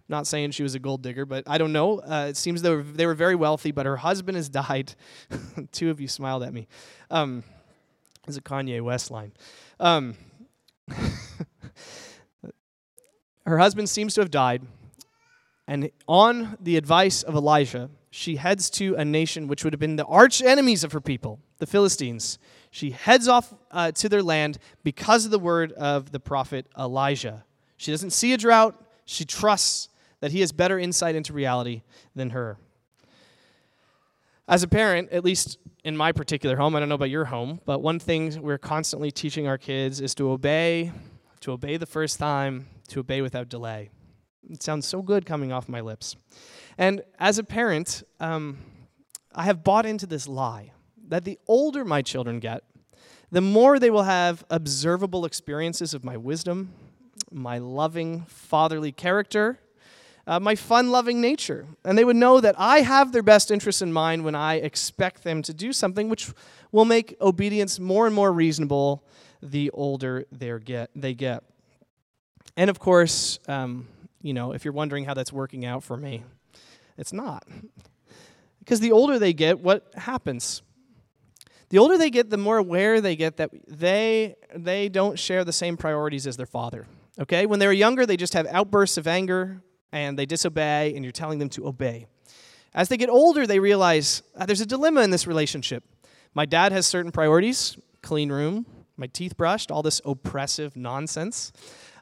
Not 0.09 0.29
saying 0.29 0.53
she 0.53 0.63
was 0.63 0.77
a 0.77 0.79
gold 0.79 1.03
digger, 1.03 1.27
but 1.27 1.43
I 1.49 1.59
don't 1.59 1.73
know. 1.73 1.99
Uh, 1.99 2.27
it 2.29 2.37
seems 2.37 2.63
they 2.63 2.71
were, 2.71 2.83
they 2.83 3.07
were 3.07 3.15
very 3.15 3.35
wealthy, 3.35 3.73
but 3.73 3.87
her 3.87 3.97
husband 3.97 4.37
has 4.37 4.49
died. 4.51 4.95
Two 5.73 5.91
of 5.91 6.01
you 6.01 6.07
smiled 6.07 6.45
at 6.45 6.55
me. 6.55 6.69
Um, 7.11 7.43
it's 8.29 8.37
a 8.37 8.41
Kanye 8.41 8.81
West 8.81 9.11
line. 9.11 9.33
Um, 9.81 10.15
her 13.47 13.59
husband 13.59 13.89
seems 13.89 14.15
to 14.15 14.21
have 14.21 14.31
died, 14.31 14.63
and 15.67 15.91
on 16.07 16.57
the 16.61 16.77
advice 16.77 17.23
of 17.23 17.35
Elijah, 17.35 17.91
she 18.11 18.37
heads 18.37 18.71
to 18.71 18.95
a 18.95 19.05
nation 19.05 19.49
which 19.49 19.65
would 19.65 19.73
have 19.73 19.81
been 19.81 19.97
the 19.97 20.05
arch 20.05 20.41
enemies 20.41 20.85
of 20.85 20.93
her 20.93 21.01
people, 21.01 21.41
the 21.59 21.67
Philistines. 21.67 22.39
She 22.71 22.91
heads 22.91 23.27
off 23.27 23.53
uh, 23.71 23.93
to 23.93 24.09
their 24.09 24.23
land 24.23 24.59
because 24.85 25.25
of 25.25 25.31
the 25.31 25.39
word 25.39 25.73
of 25.73 26.13
the 26.13 26.21
prophet 26.21 26.67
Elijah. 26.79 27.45
She 27.77 27.91
doesn't 27.91 28.11
see 28.11 28.33
a 28.33 28.37
drought, 28.37 28.81
she 29.05 29.25
trusts 29.25 29.89
that 30.21 30.33
he 30.33 30.41
has 30.41 30.53
better 30.53 30.79
insight 30.79 31.15
into 31.15 31.33
reality 31.33 31.83
than 32.15 32.31
her. 32.31 32.59
As 34.49 34.63
a 34.63 34.69
parent, 34.69 35.11
at 35.11 35.25
least 35.25 35.59
in 35.85 35.97
my 35.97 36.13
particular 36.13 36.57
home, 36.57 36.77
I 36.77 36.81
don't 36.81 36.89
know 36.89 36.95
about 36.95 37.11
your 37.11 37.27
home, 37.27 37.61
but 37.65 37.83
one 37.83 37.99
thing 37.99 38.41
we're 38.41 38.59
constantly 38.59 39.11
teaching 39.11 39.47
our 39.47 39.59
kids 39.59 40.01
is 40.01 40.15
to 40.15 40.31
obey, 40.31 40.93
to 41.41 41.53
obey 41.53 41.77
the 41.77 41.87
first 41.87 42.19
time, 42.19 42.69
to 42.89 43.01
obey 43.01 43.21
without 43.21 43.49
delay. 43.49 43.91
It 44.51 44.63
sounds 44.63 44.87
so 44.87 45.03
good 45.03 45.27
coming 45.27 45.53
off 45.53 45.69
my 45.69 45.81
lips. 45.81 46.17
And 46.79 47.03
as 47.19 47.39
a 47.39 47.45
parent, 47.45 48.03
um, 48.21 48.59
I 49.35 49.45
have 49.45 49.65
bought 49.65 49.87
into 49.87 50.07
this 50.07 50.29
lie 50.29 50.73
that 51.09 51.25
the 51.25 51.39
older 51.47 51.85
my 51.85 52.03
children 52.03 52.41
get, 52.41 52.63
the 53.31 53.41
more 53.41 53.79
they 53.79 53.91
will 53.91 54.05
have 54.05 54.45
observable 54.51 55.25
experiences 55.25 55.95
of 55.95 56.05
my 56.05 56.17
wisdom, 56.17 56.73
my 57.33 57.59
loving 57.59 58.23
fatherly 58.27 58.93
character, 58.93 59.59
uh, 60.27 60.41
my 60.41 60.55
fun 60.55 60.91
loving 60.91 61.21
nature. 61.21 61.67
And 61.85 61.97
they 61.97 62.05
would 62.05 62.17
know 62.17 62.41
that 62.41 62.55
I 62.59 62.81
have 62.81 63.13
their 63.13 63.23
best 63.23 63.51
interests 63.51 63.83
in 63.83 63.93
mind 63.93 64.25
when 64.25 64.35
I 64.35 64.55
expect 64.55 65.25
them 65.25 65.43
to 65.43 65.55
do 65.55 65.73
something, 65.73 66.09
which 66.09 66.33
will 66.73 66.85
make 66.85 67.17
obedience 67.21 67.79
more 67.79 68.07
and 68.07 68.15
more 68.15 68.33
reasonable 68.33 69.05
the 69.43 69.71
older 69.71 70.27
get, 70.65 70.91
they 70.95 71.15
get. 71.15 71.43
And 72.57 72.71
of 72.71 72.79
course, 72.79 73.39
um, 73.49 73.87
you 74.27 74.35
know, 74.35 74.53
if 74.53 74.65
you're 74.65 74.75
wondering 74.75 75.05
how 75.05 75.15
that's 75.15 75.33
working 75.33 75.65
out 75.65 75.83
for 75.83 75.97
me, 75.97 76.25
it's 76.99 77.13
not. 77.13 77.47
Because 78.59 78.81
the 78.81 78.93
older 78.93 79.19
they 79.19 79.33
get, 79.33 79.61
what 79.61 79.93
happens? 79.95 80.63
The 81.69 81.79
older 81.79 81.97
they 81.97 82.11
get, 82.11 82.31
the 82.31 82.37
more 82.37 82.59
aware 82.59 83.01
they 83.01 83.17
get 83.17 83.37
that 83.37 83.51
they, 83.67 84.37
they 84.55 84.89
don't 84.89 85.19
share 85.19 85.45
the 85.45 85.53
same 85.53 85.77
priorities 85.77 86.27
as 86.27 86.37
their 86.37 86.47
father. 86.47 86.87
Okay? 87.21 87.47
When 87.47 87.59
they 87.59 87.67
were 87.67 87.73
younger, 87.73 88.07
they 88.07 88.17
just 88.17 88.35
have 88.35 88.47
outbursts 88.47 88.99
of 88.99 89.07
anger 89.07 89.63
and 89.93 90.19
they 90.19 90.27
disobey, 90.27 90.95
and 90.95 91.05
you're 91.05 91.13
telling 91.13 91.39
them 91.39 91.49
to 91.51 91.67
obey. 91.67 92.07
As 92.75 92.89
they 92.89 92.97
get 92.97 93.09
older, 93.09 93.47
they 93.47 93.61
realize 93.61 94.23
uh, 94.37 94.45
there's 94.45 94.61
a 94.61 94.67
dilemma 94.67 95.03
in 95.03 95.11
this 95.11 95.27
relationship. 95.27 95.85
My 96.35 96.45
dad 96.45 96.73
has 96.73 96.87
certain 96.87 97.13
priorities 97.13 97.79
clean 98.03 98.31
room, 98.31 98.67
my 98.97 99.07
teeth 99.07 99.37
brushed, 99.37 99.71
all 99.71 99.83
this 99.83 100.01
oppressive 100.05 100.77
nonsense. 100.77 101.53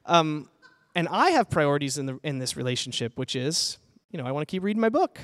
Um, 0.06 0.48
and 0.94 1.08
I 1.08 1.30
have 1.30 1.50
priorities 1.50 1.98
in, 1.98 2.06
the, 2.06 2.18
in 2.22 2.38
this 2.38 2.56
relationship, 2.56 3.16
which 3.16 3.34
is, 3.34 3.78
you 4.10 4.18
know, 4.18 4.26
I 4.26 4.32
want 4.32 4.46
to 4.46 4.50
keep 4.50 4.62
reading 4.62 4.80
my 4.80 4.88
book. 4.88 5.20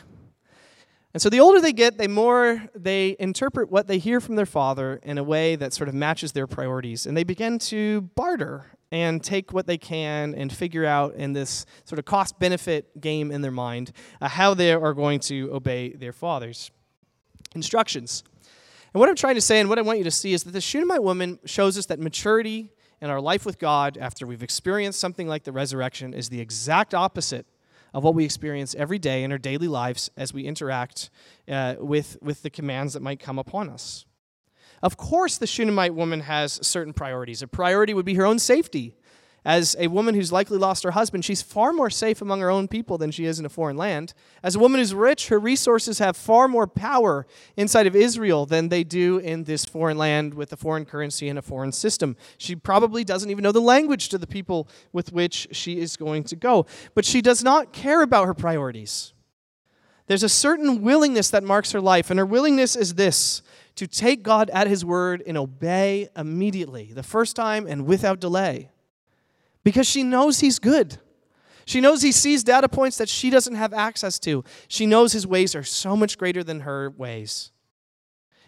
And 1.13 1.21
so 1.21 1.29
the 1.29 1.41
older 1.41 1.61
they 1.61 1.73
get, 1.73 1.99
the 1.99 2.09
more 2.09 2.63
they 2.75 3.17
interpret 3.19 3.71
what 3.71 3.89
they 3.89 3.99
hear 3.99 4.21
from 4.21 4.37
their 4.37 4.47
father 4.47 5.01
in 5.03 5.19
a 5.19 5.25
way 5.25 5.57
that 5.57 5.73
sort 5.73 5.89
of 5.89 5.95
matches 5.95 6.33
their 6.33 6.47
priorities. 6.47 7.05
And 7.05 7.17
they 7.17 7.25
begin 7.25 7.59
to 7.61 8.03
barter 8.15 8.67
and 8.93 9.23
take 9.23 9.53
what 9.53 9.67
they 9.67 9.79
can 9.79 10.35
and 10.35 10.53
figure 10.53 10.85
out 10.85 11.15
in 11.15 11.33
this 11.33 11.67
sort 11.85 11.99
of 11.99 12.05
cost 12.05 12.39
benefit 12.39 13.01
game 13.01 13.31
in 13.31 13.41
their 13.41 13.51
mind 13.51 13.93
uh, 14.21 14.29
how 14.29 14.55
they 14.55 14.73
are 14.73 14.95
going 14.95 15.21
to 15.21 15.53
obey 15.53 15.93
their 15.93 16.13
father's 16.13 16.71
instructions. 17.55 18.23
And 18.93 19.01
what 19.01 19.09
I'm 19.09 19.17
trying 19.17 19.37
to 19.37 19.41
say 19.41 19.61
and 19.61 19.69
what 19.69 19.79
I 19.79 19.83
want 19.83 19.99
you 19.99 20.05
to 20.05 20.11
see 20.11 20.33
is 20.33 20.45
that 20.45 20.53
the 20.53 20.61
Shunammite 20.61 21.03
woman 21.03 21.39
shows 21.45 21.79
us 21.79 21.87
that 21.87 22.01
maturity 22.01 22.73
in 23.01 23.11
our 23.11 23.21
life 23.21 23.47
with 23.47 23.59
God 23.59 23.97
after 23.99 24.27
we've 24.27 24.43
experienced 24.43 25.01
something 25.01 25.27
like 25.27 25.45
the 25.45 25.53
resurrection 25.53 26.13
is 26.13 26.29
the 26.29 26.41
exact 26.41 26.95
opposite 26.95 27.47
of 27.93 28.05
what 28.05 28.15
we 28.15 28.25
experience 28.25 28.75
every 28.77 28.99
day 28.99 29.25
in 29.25 29.33
our 29.33 29.39
daily 29.39 29.69
lives 29.69 30.11
as 30.17 30.33
we 30.33 30.45
interact 30.45 31.11
uh, 31.49 31.75
with, 31.79 32.19
with 32.23 32.43
the 32.43 32.51
commands 32.51 32.93
that 32.93 33.03
might 33.03 33.19
come 33.19 33.39
upon 33.39 33.69
us. 33.69 34.05
Of 34.83 34.97
course, 34.97 35.37
the 35.37 35.47
Shunammite 35.47 35.95
woman 35.95 36.21
has 36.21 36.59
certain 36.67 36.93
priorities. 36.93 37.43
A 37.43 37.47
priority 37.47 37.93
would 37.93 38.07
be 38.07 38.15
her 38.15 38.25
own 38.25 38.39
safety. 38.39 38.97
As 39.45 39.75
a 39.79 39.87
woman 39.89 40.15
who's 40.15 40.33
likely 40.33 40.59
lost 40.59 40.83
her 40.83 40.91
husband, 40.91 41.25
she's 41.25 41.41
far 41.41 41.73
more 41.73 41.89
safe 41.89 42.21
among 42.21 42.41
her 42.41 42.51
own 42.51 42.69
people 42.69 42.99
than 42.99 43.11
she 43.11 43.25
is 43.25 43.39
in 43.39 43.47
a 43.47 43.49
foreign 43.51 43.77
land. 43.77 44.13
As 44.43 44.55
a 44.55 44.59
woman 44.59 44.81
who's 44.81 44.93
rich, 44.93 45.29
her 45.29 45.39
resources 45.39 45.99
have 45.99 46.17
far 46.17 46.47
more 46.47 46.67
power 46.67 47.27
inside 47.57 47.87
of 47.87 47.97
Israel 47.97 48.45
than 48.45 48.69
they 48.69 48.85
do 48.85 49.17
in 49.19 49.45
this 49.45 49.65
foreign 49.65 49.97
land 49.97 50.35
with 50.35 50.53
a 50.53 50.57
foreign 50.57 50.85
currency 50.85 51.29
and 51.29 51.39
a 51.39 51.43
foreign 51.43 51.73
system. 51.73 52.17
She 52.37 52.55
probably 52.55 53.03
doesn't 53.03 53.31
even 53.31 53.43
know 53.43 53.53
the 53.53 53.61
language 53.61 54.11
to 54.11 54.19
the 54.19 54.27
people 54.27 54.69
with 54.93 55.13
which 55.13 55.49
she 55.53 55.79
is 55.79 55.97
going 55.97 56.25
to 56.25 56.37
go. 56.37 56.67
But 56.95 57.07
she 57.07 57.23
does 57.23 57.43
not 57.43 57.73
care 57.73 58.03
about 58.03 58.27
her 58.27 58.35
priorities. 58.35 59.15
There's 60.07 60.25
a 60.25 60.29
certain 60.29 60.83
willingness 60.83 61.31
that 61.31 61.45
marks 61.45 61.73
her 61.73 61.81
life, 61.81 62.11
and 62.11 62.19
her 62.19 62.27
willingness 62.27 62.75
is 62.75 62.95
this 62.95 63.43
to 63.77 63.87
take 63.87 64.23
God 64.23 64.51
at 64.51 64.67
His 64.67 64.85
word 64.85 65.23
and 65.25 65.39
obey 65.39 66.09
immediately, 66.17 66.93
the 66.93 67.05
first 67.05 67.37
time 67.37 67.67
and 67.67 67.87
without 67.87 68.21
delay, 68.21 68.71
because 69.65 69.87
she 69.87 70.03
knows 70.03 70.41
He's 70.41 70.59
good. 70.59 70.99
She 71.65 71.81
knows 71.81 72.03
He 72.03 72.13
sees 72.13 72.43
data 72.45 72.69
points 72.69 72.99
that 72.99 73.09
she 73.09 73.31
doesn't 73.31 73.55
have 73.55 73.73
access 73.73 74.19
to. 74.21 74.45
She 74.69 74.87
knows 74.87 75.13
His 75.13 75.27
ways 75.27 75.55
are 75.55 75.63
so 75.63 75.97
much 75.97 76.19
greater 76.19 76.43
than 76.43 76.61
her 76.61 76.91
ways. 76.91 77.53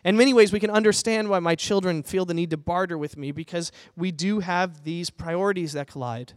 In 0.05 0.17
many 0.17 0.35
ways, 0.35 0.53
we 0.53 0.59
can 0.59 0.71
understand 0.71 1.29
why 1.29 1.39
my 1.39 1.55
children 1.55 2.03
feel 2.03 2.25
the 2.25 2.35
need 2.35 2.51
to 2.51 2.57
barter 2.57 2.99
with 2.99 3.17
me 3.17 3.31
because 3.31 3.71
we 3.97 4.11
do 4.11 4.41
have 4.41 4.83
these 4.83 5.11
priorities 5.11 5.75
that 5.75 5.87
collide. 5.87 6.33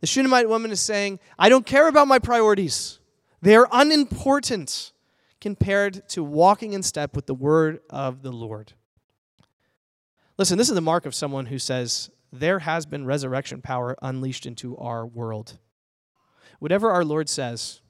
The 0.00 0.06
Shunammite 0.06 0.48
woman 0.48 0.70
is 0.70 0.80
saying, 0.80 1.20
I 1.38 1.48
don't 1.48 1.66
care 1.66 1.88
about 1.88 2.08
my 2.08 2.18
priorities, 2.18 2.98
they 3.42 3.54
are 3.54 3.68
unimportant 3.70 4.92
compared 5.40 6.08
to 6.08 6.24
walking 6.24 6.72
in 6.72 6.82
step 6.82 7.14
with 7.14 7.26
the 7.26 7.34
word 7.34 7.80
of 7.90 8.22
the 8.22 8.32
Lord. 8.32 8.72
Listen, 10.38 10.58
this 10.58 10.68
is 10.68 10.74
the 10.74 10.80
mark 10.80 11.06
of 11.06 11.14
someone 11.14 11.46
who 11.46 11.58
says, 11.58 12.10
There 12.32 12.60
has 12.60 12.86
been 12.86 13.06
resurrection 13.06 13.62
power 13.62 13.96
unleashed 14.02 14.46
into 14.46 14.76
our 14.76 15.06
world. 15.06 15.58
Whatever 16.58 16.90
our 16.90 17.04
Lord 17.04 17.28
says, 17.28 17.80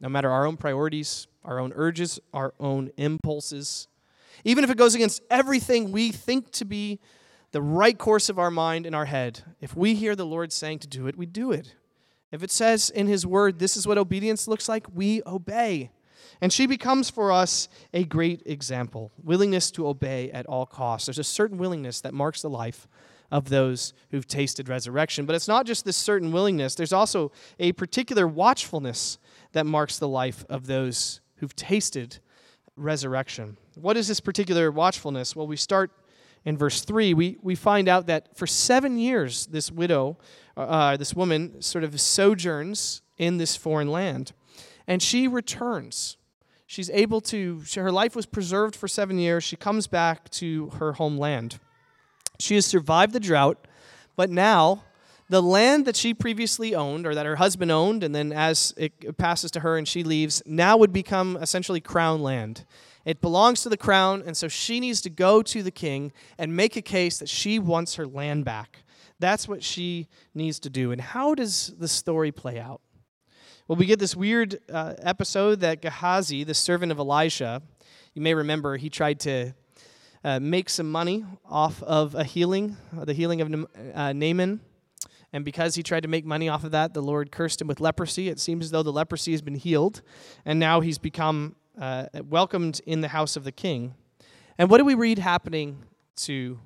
no 0.00 0.08
matter 0.08 0.30
our 0.30 0.46
own 0.46 0.56
priorities, 0.56 1.26
our 1.44 1.58
own 1.58 1.72
urges, 1.74 2.18
our 2.34 2.54
own 2.60 2.90
impulses, 2.96 3.88
even 4.44 4.64
if 4.64 4.70
it 4.70 4.76
goes 4.76 4.94
against 4.94 5.22
everything 5.30 5.92
we 5.92 6.12
think 6.12 6.50
to 6.52 6.64
be 6.64 7.00
the 7.52 7.62
right 7.62 7.96
course 7.96 8.28
of 8.28 8.38
our 8.38 8.50
mind 8.50 8.84
and 8.84 8.94
our 8.94 9.06
head, 9.06 9.42
if 9.60 9.76
we 9.76 9.94
hear 9.94 10.14
the 10.14 10.26
Lord 10.26 10.52
saying 10.52 10.80
to 10.80 10.86
do 10.86 11.06
it, 11.06 11.16
we 11.16 11.26
do 11.26 11.52
it. 11.52 11.74
If 12.32 12.42
it 12.42 12.50
says 12.50 12.90
in 12.90 13.06
His 13.06 13.26
Word, 13.26 13.58
this 13.58 13.76
is 13.76 13.86
what 13.86 13.98
obedience 13.98 14.48
looks 14.48 14.68
like, 14.68 14.86
we 14.92 15.22
obey. 15.24 15.90
And 16.40 16.52
she 16.52 16.66
becomes 16.66 17.08
for 17.08 17.32
us 17.32 17.68
a 17.94 18.04
great 18.04 18.42
example 18.44 19.12
willingness 19.22 19.70
to 19.72 19.86
obey 19.86 20.30
at 20.32 20.46
all 20.46 20.66
costs. 20.66 21.06
There's 21.06 21.18
a 21.18 21.24
certain 21.24 21.56
willingness 21.56 22.00
that 22.02 22.12
marks 22.12 22.42
the 22.42 22.50
life 22.50 22.88
of 23.30 23.48
those 23.48 23.92
who've 24.10 24.26
tasted 24.26 24.68
resurrection. 24.68 25.26
But 25.26 25.36
it's 25.36 25.48
not 25.48 25.66
just 25.66 25.84
this 25.84 25.96
certain 25.96 26.32
willingness, 26.32 26.74
there's 26.74 26.92
also 26.92 27.32
a 27.58 27.72
particular 27.72 28.26
watchfulness 28.26 29.18
that 29.52 29.66
marks 29.66 29.98
the 29.98 30.08
life 30.08 30.44
of 30.48 30.66
those 30.66 31.20
who've 31.36 31.54
tasted 31.54 32.18
resurrection. 32.76 33.56
What 33.74 33.96
is 33.96 34.08
this 34.08 34.20
particular 34.20 34.70
watchfulness? 34.70 35.34
Well, 35.34 35.46
we 35.46 35.56
start 35.56 35.90
in 36.44 36.56
verse 36.56 36.82
3. 36.82 37.14
We, 37.14 37.38
we 37.42 37.54
find 37.54 37.88
out 37.88 38.06
that 38.06 38.36
for 38.36 38.46
seven 38.46 38.98
years, 38.98 39.46
this 39.46 39.70
widow, 39.70 40.18
uh, 40.56 40.96
this 40.96 41.14
woman, 41.14 41.60
sort 41.62 41.84
of 41.84 42.00
sojourns 42.00 43.02
in 43.18 43.38
this 43.38 43.56
foreign 43.56 43.88
land. 43.88 44.32
And 44.86 45.02
she 45.02 45.26
returns 45.26 46.16
she's 46.66 46.90
able 46.90 47.20
to, 47.20 47.62
her 47.76 47.92
life 47.92 48.16
was 48.16 48.26
preserved 48.26 48.76
for 48.76 48.88
seven 48.88 49.18
years. 49.18 49.44
She 49.44 49.56
comes 49.56 49.86
back 49.86 50.28
to 50.30 50.70
her 50.70 50.94
homeland. 50.94 51.58
She 52.38 52.54
has 52.54 52.66
survived 52.66 53.12
the 53.12 53.20
drought, 53.20 53.66
but 54.16 54.30
now 54.30 54.84
the 55.28 55.42
land 55.42 55.86
that 55.86 55.96
she 55.96 56.14
previously 56.14 56.74
owned, 56.74 57.06
or 57.06 57.14
that 57.14 57.26
her 57.26 57.36
husband 57.36 57.70
owned, 57.72 58.04
and 58.04 58.14
then 58.14 58.32
as 58.32 58.72
it 58.76 59.16
passes 59.16 59.50
to 59.52 59.60
her 59.60 59.76
and 59.76 59.88
she 59.88 60.04
leaves, 60.04 60.42
now 60.46 60.76
would 60.76 60.92
become 60.92 61.36
essentially 61.40 61.80
crown 61.80 62.22
land. 62.22 62.64
It 63.04 63.20
belongs 63.20 63.62
to 63.62 63.68
the 63.68 63.76
crown, 63.76 64.22
and 64.24 64.36
so 64.36 64.48
she 64.48 64.80
needs 64.80 65.00
to 65.02 65.10
go 65.10 65.42
to 65.42 65.62
the 65.62 65.70
king 65.70 66.12
and 66.38 66.54
make 66.54 66.76
a 66.76 66.82
case 66.82 67.18
that 67.18 67.28
she 67.28 67.58
wants 67.58 67.96
her 67.96 68.06
land 68.06 68.44
back. 68.44 68.84
That's 69.18 69.48
what 69.48 69.62
she 69.62 70.08
needs 70.34 70.60
to 70.60 70.70
do. 70.70 70.92
And 70.92 71.00
how 71.00 71.34
does 71.34 71.72
the 71.78 71.88
story 71.88 72.30
play 72.30 72.58
out? 72.60 72.80
Well, 73.66 73.76
we 73.76 73.86
get 73.86 73.98
this 73.98 74.14
weird 74.14 74.60
uh, 74.70 74.94
episode 74.98 75.60
that 75.60 75.82
Gehazi, 75.82 76.44
the 76.44 76.54
servant 76.54 76.92
of 76.92 76.98
Elisha, 76.98 77.62
you 78.14 78.22
may 78.22 78.34
remember 78.34 78.76
he 78.76 78.90
tried 78.90 79.18
to 79.20 79.54
uh, 80.24 80.40
make 80.40 80.68
some 80.68 80.90
money 80.90 81.24
off 81.44 81.82
of 81.82 82.14
a 82.14 82.24
healing, 82.24 82.76
uh, 82.96 83.04
the 83.04 83.12
healing 83.12 83.40
of 83.40 83.66
uh, 83.94 84.12
Naaman. 84.12 84.60
And 85.32 85.44
because 85.44 85.74
he 85.74 85.82
tried 85.82 86.02
to 86.04 86.08
make 86.08 86.24
money 86.24 86.48
off 86.48 86.64
of 86.64 86.70
that, 86.70 86.94
the 86.94 87.02
Lord 87.02 87.30
cursed 87.30 87.60
him 87.60 87.68
with 87.68 87.80
leprosy. 87.80 88.28
It 88.28 88.40
seems 88.40 88.66
as 88.66 88.70
though 88.70 88.82
the 88.82 88.92
leprosy 88.92 89.32
has 89.32 89.42
been 89.42 89.56
healed, 89.56 90.02
and 90.44 90.58
now 90.58 90.80
he's 90.80 90.98
become 90.98 91.56
uh, 91.80 92.06
welcomed 92.28 92.80
in 92.86 93.00
the 93.00 93.08
house 93.08 93.36
of 93.36 93.44
the 93.44 93.52
king. 93.52 93.94
And 94.58 94.70
what 94.70 94.78
do 94.78 94.84
we 94.84 94.94
read 94.94 95.18
happening 95.18 95.84
to 96.16 96.58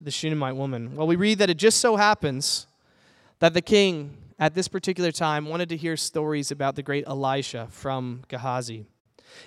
the 0.00 0.10
Shunammite 0.10 0.56
woman? 0.56 0.96
Well, 0.96 1.06
we 1.06 1.16
read 1.16 1.38
that 1.38 1.50
it 1.50 1.56
just 1.56 1.80
so 1.80 1.96
happens 1.96 2.66
that 3.38 3.54
the 3.54 3.62
king 3.62 4.18
at 4.38 4.54
this 4.54 4.68
particular 4.68 5.12
time 5.12 5.46
wanted 5.46 5.68
to 5.68 5.76
hear 5.76 5.96
stories 5.96 6.50
about 6.50 6.74
the 6.74 6.82
great 6.82 7.04
Elisha 7.06 7.68
from 7.70 8.22
Gehazi. 8.28 8.86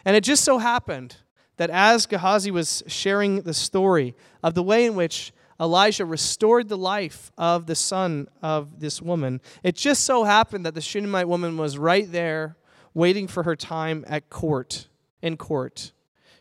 And 0.05 0.15
it 0.15 0.23
just 0.23 0.43
so 0.43 0.59
happened 0.59 1.17
that 1.57 1.69
as 1.69 2.05
Gehazi 2.05 2.51
was 2.51 2.83
sharing 2.87 3.41
the 3.41 3.53
story 3.53 4.15
of 4.41 4.53
the 4.53 4.63
way 4.63 4.85
in 4.85 4.95
which 4.95 5.31
Elijah 5.59 6.05
restored 6.05 6.67
the 6.67 6.77
life 6.77 7.31
of 7.37 7.67
the 7.67 7.75
son 7.75 8.27
of 8.41 8.79
this 8.79 9.01
woman, 9.01 9.39
it 9.63 9.75
just 9.75 10.03
so 10.03 10.23
happened 10.23 10.65
that 10.65 10.75
the 10.75 10.81
Shunammite 10.81 11.27
woman 11.27 11.57
was 11.57 11.77
right 11.77 12.11
there 12.11 12.57
waiting 12.93 13.27
for 13.27 13.43
her 13.43 13.55
time 13.55 14.03
at 14.07 14.29
court, 14.29 14.87
in 15.21 15.37
court. 15.37 15.91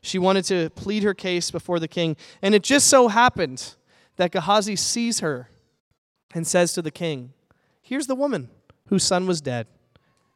She 0.03 0.19
wanted 0.19 0.45
to 0.47 0.71
plead 0.71 1.03
her 1.03 1.15
case 1.15 1.51
before 1.51 1.79
the 1.79 1.89
king. 1.89 2.17
And 2.43 2.55
it 2.55 2.63
just 2.63 2.89
so 2.89 3.09
happened 3.09 3.75
that 4.17 4.33
Gehazi 4.33 4.77
sees 4.77 5.21
her 5.21 5.49
and 6.35 6.47
says 6.47 6.73
to 6.75 6.83
the 6.83 6.91
king, 6.91 7.33
Here's 7.81 8.07
the 8.07 8.15
woman 8.15 8.49
whose 8.87 9.05
son 9.05 9.27
was 9.27 9.41
dead 9.41 9.67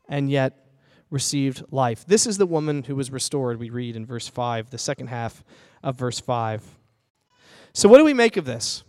and 0.08 0.30
yet 0.30 0.65
received 1.10 1.64
life. 1.70 2.04
This 2.06 2.26
is 2.26 2.38
the 2.38 2.46
woman 2.46 2.84
who 2.84 2.96
was 2.96 3.10
restored, 3.10 3.58
we 3.58 3.70
read 3.70 3.96
in 3.96 4.06
verse 4.06 4.28
5, 4.28 4.70
the 4.70 4.78
second 4.78 5.08
half 5.08 5.44
of 5.82 5.96
verse 5.96 6.20
5. 6.20 6.62
So, 7.72 7.88
what 7.88 7.98
do 7.98 8.04
we 8.04 8.14
make 8.14 8.36
of 8.36 8.44
this? 8.44 8.82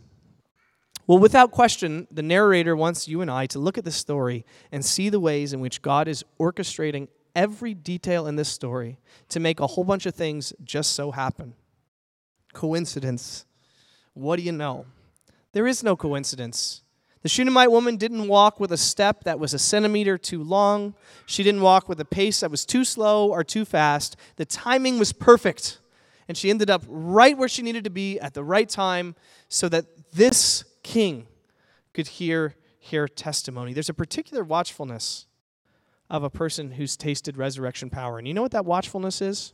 Well, 1.06 1.20
without 1.20 1.52
question, 1.52 2.08
the 2.12 2.22
narrator 2.22 2.76
wants 2.76 3.08
you 3.08 3.22
and 3.22 3.32
I 3.32 3.46
to 3.48 3.60
look 3.60 3.78
at 3.78 3.86
this 3.86 3.96
story 3.96 4.46
and 4.72 4.84
see 4.84 5.10
the 5.10 5.20
ways 5.20 5.54
in 5.54 5.62
which 5.62 5.82
God 5.82 6.08
is 6.08 6.26
orchestrating 6.40 7.08
every 7.34 7.74
detail 7.74 8.28
in 8.28 8.36
this 8.36 8.50
story 8.50 8.98
to 9.30 9.40
make 9.40 9.60
a 9.60 9.68
whole 9.68 9.84
bunch 9.84 10.06
of 10.06 10.16
things 10.16 10.52
just 10.64 10.94
so 10.94 11.12
happen. 11.12 11.54
Coincidence. 12.54 13.46
What 14.14 14.38
do 14.38 14.42
you 14.42 14.52
know? 14.52 14.86
There 15.54 15.68
is 15.68 15.84
no 15.84 15.96
coincidence. 15.96 16.82
The 17.24 17.30
Shunammite 17.30 17.72
woman 17.72 17.98
didn't 17.98 18.28
walk 18.28 18.60
with 18.60 18.72
a 18.72 18.78
step 18.78 19.24
that 19.24 19.40
was 19.40 19.54
a 19.54 19.60
centimeter 19.60 20.18
too 20.18 20.44
long. 20.44 20.94
She 21.26 21.44
didn't 21.44 21.62
walk 21.62 21.90
with 21.90 22.00
a 22.00 22.06
pace 22.06 22.42
that 22.42 22.52
was 22.52 22.66
too 22.66 22.86
slow 22.86 23.30
or 23.30 23.44
too 23.44 23.66
fast. 23.66 24.16
The 24.36 24.46
timing 24.46 25.00
was 25.00 25.14
perfect. 25.14 25.80
And 26.28 26.38
she 26.38 26.50
ended 26.50 26.70
up 26.70 26.84
right 26.88 27.38
where 27.38 27.48
she 27.48 27.62
needed 27.62 27.84
to 27.86 27.90
be 27.90 28.20
at 28.20 28.34
the 28.34 28.44
right 28.44 28.70
time 28.70 29.16
so 29.50 29.68
that 29.70 29.86
this 30.12 30.64
king 30.84 31.28
could 31.94 32.08
hear 32.08 32.56
her 32.92 33.08
testimony. 33.08 33.74
There's 33.74 33.90
a 33.90 33.94
particular 33.94 34.44
watchfulness 34.44 35.26
of 36.10 36.24
a 36.24 36.30
person 36.30 36.72
who's 36.72 36.96
tasted 36.96 37.38
resurrection 37.38 37.90
power. 37.90 38.18
And 38.18 38.28
you 38.28 38.34
know 38.34 38.42
what 38.42 38.52
that 38.52 38.66
watchfulness 38.66 39.22
is? 39.22 39.54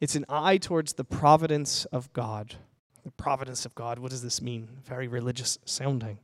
It's 0.00 0.14
an 0.14 0.24
eye 0.28 0.56
towards 0.56 0.94
the 0.94 1.04
providence 1.04 1.84
of 1.86 2.10
God. 2.12 2.56
The 3.04 3.10
providence 3.12 3.64
of 3.64 3.74
God. 3.74 3.98
What 3.98 4.10
does 4.10 4.22
this 4.22 4.42
mean? 4.42 4.68
Very 4.84 5.08
religious 5.08 5.58
sounding. 5.64 6.18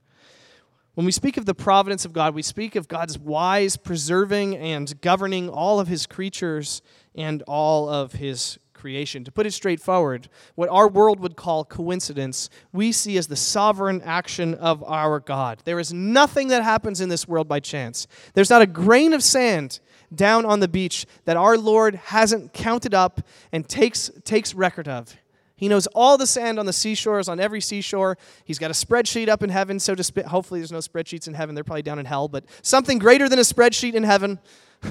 When 0.95 1.05
we 1.05 1.13
speak 1.13 1.37
of 1.37 1.45
the 1.45 1.55
providence 1.55 2.05
of 2.05 2.13
God, 2.13 2.35
we 2.35 2.43
speak 2.43 2.75
of 2.75 2.89
God's 2.89 3.19
wise 3.19 3.77
preserving 3.77 4.57
and 4.57 4.99
governing 5.01 5.49
all 5.49 5.79
of 5.79 5.89
his 5.89 6.07
creatures 6.07 6.81
and 7.15 7.43
all 7.43 7.89
of 7.89 8.13
his 8.13 8.59
creation. 8.73 9.25
To 9.25 9.33
put 9.33 9.47
it 9.47 9.53
straightforward, 9.53 10.29
what 10.55 10.69
our 10.69 10.89
world 10.89 11.21
would 11.21 11.37
call 11.37 11.65
coincidence, 11.65 12.49
we 12.73 12.93
see 12.93 13.19
as 13.19 13.27
the 13.27 13.37
sovereign 13.37 14.01
action 14.03 14.55
of 14.55 14.83
our 14.85 15.21
God. 15.21 15.61
There 15.65 15.81
is 15.81 15.93
nothing 15.93 16.49
that 16.49 16.63
happens 16.63 17.01
in 17.01 17.09
this 17.09 17.27
world 17.27 17.49
by 17.49 17.61
chance. 17.61 18.07
There's 18.35 18.51
not 18.51 18.63
a 18.63 18.67
grain 18.67 19.13
of 19.13 19.23
sand 19.23 19.81
down 20.15 20.47
on 20.47 20.61
the 20.61 20.69
beach 20.69 21.05
that 21.25 21.37
our 21.37 21.59
Lord 21.59 21.97
hasn't 21.97 22.53
counted 22.53 22.95
up 22.95 23.21
and 23.53 23.69
takes, 23.69 24.11
takes 24.25 24.55
record 24.55 24.89
of. 24.89 25.17
He 25.57 25.69
knows 25.69 25.87
all 25.89 26.19
the 26.19 26.27
sand 26.27 26.59
on 26.59 26.67
the 26.67 26.73
seashores, 26.73 27.29
on 27.29 27.41
every 27.41 27.63
seashore. 27.63 28.19
He's 28.45 28.59
got 28.59 28.71
a 28.71 28.75
spreadsheet 28.75 29.29
up 29.29 29.43
in 29.43 29.49
heaven, 29.49 29.81
so 29.81 29.95
to 29.95 30.05
speak. 30.05 30.27
Hopefully, 30.27 30.61
there's 30.61 30.73
no 30.73 30.79
spreadsheets 30.79 31.27
in 31.27 31.35
heaven. 31.35 31.55
They're 31.55 31.65
probably 31.65 31.83
down 31.83 31.99
in 31.99 32.05
hell, 32.05 32.29
but 32.29 32.45
something 32.61 32.99
greater 32.99 33.29
than 33.29 33.39
a 33.39 33.43
spreadsheet 33.43 33.95
in 33.95 34.03
heaven 34.03 34.39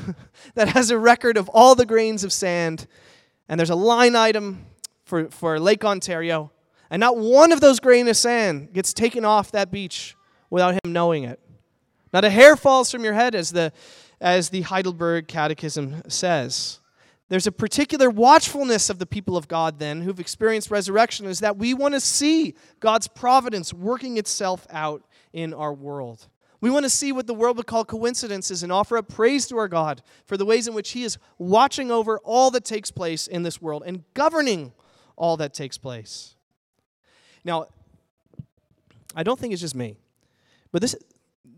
that 0.56 0.70
has 0.70 0.90
a 0.90 0.98
record 0.98 1.38
of 1.38 1.50
all 1.50 1.76
the 1.76 1.86
grains 1.86 2.24
of 2.24 2.34
sand. 2.34 2.88
And 3.48 3.60
there's 3.60 3.70
a 3.70 3.76
line 3.76 4.16
item 4.16 4.66
for, 5.04 5.30
for 5.30 5.60
Lake 5.60 5.86
Ontario. 5.86 6.52
And 6.90 7.00
not 7.00 7.18
one 7.18 7.52
of 7.52 7.62
those 7.62 7.80
grains 7.80 8.10
of 8.10 8.18
sand 8.18 8.74
gets 8.74 8.94
taken 8.94 9.24
off 9.24 9.52
that 9.52 9.72
beach 9.72 10.16
without 10.50 10.74
him 10.74 10.94
knowing 10.94 11.24
it. 11.26 11.40
Not 12.12 12.26
a 12.26 12.30
hair 12.30 12.56
falls 12.56 12.92
from 12.92 13.04
your 13.04 13.14
head, 13.14 13.36
as 13.36 13.52
the, 13.52 13.72
as 14.22 14.50
the 14.50 14.62
Heidelberg 14.62 15.28
Catechism 15.28 16.04
says. 16.08 16.80
There's 17.28 17.48
a 17.48 17.52
particular 17.52 18.10
watchfulness 18.10 18.90
of 18.90 19.00
the 19.00 19.06
people 19.06 19.36
of 19.36 19.48
God 19.48 19.80
then 19.80 20.02
who've 20.02 20.20
experienced 20.20 20.70
resurrection 20.70 21.26
is 21.26 21.40
that 21.40 21.58
we 21.58 21.74
want 21.74 21.96
to 21.96 22.00
see 22.00 22.54
God's 22.80 23.08
providence 23.08 23.74
working 23.74 24.18
itself 24.18 24.68
out 24.70 25.04
in 25.34 25.54
our 25.54 25.74
world. 25.74 26.28
We 26.62 26.70
want 26.70 26.86
to 26.86 26.90
see 26.90 27.12
what 27.12 27.28
the 27.28 27.34
world 27.34 27.58
would 27.58 27.68
call 27.68 27.84
coincidences 27.84 28.64
and 28.64 28.72
offer 28.72 28.98
up 28.98 29.10
praise 29.10 29.48
to 29.48 29.58
our 29.58 29.68
God 29.68 30.02
for 30.26 30.38
the 30.38 30.46
ways 30.46 30.68
in 30.68 30.74
which 30.74 30.92
He 30.92 31.04
is 31.04 31.18
watching 31.38 31.92
over 31.92 32.20
all 32.20 32.52
that 32.52 32.64
takes 32.64 32.92
place 32.92 33.28
in 33.28 33.44
this 33.44 33.62
world 33.62 33.84
and 33.86 34.04
governing 34.14 34.72
all 35.16 35.38
that 35.38 35.54
takes 35.54 35.78
place. 35.78 36.36
Now, 37.44 37.68
I 39.16 39.24
don't 39.24 39.40
think 39.40 39.54
it's 39.54 39.62
just 39.62 39.76
me, 39.76 39.98
but 40.72 40.82
this, 40.82 40.96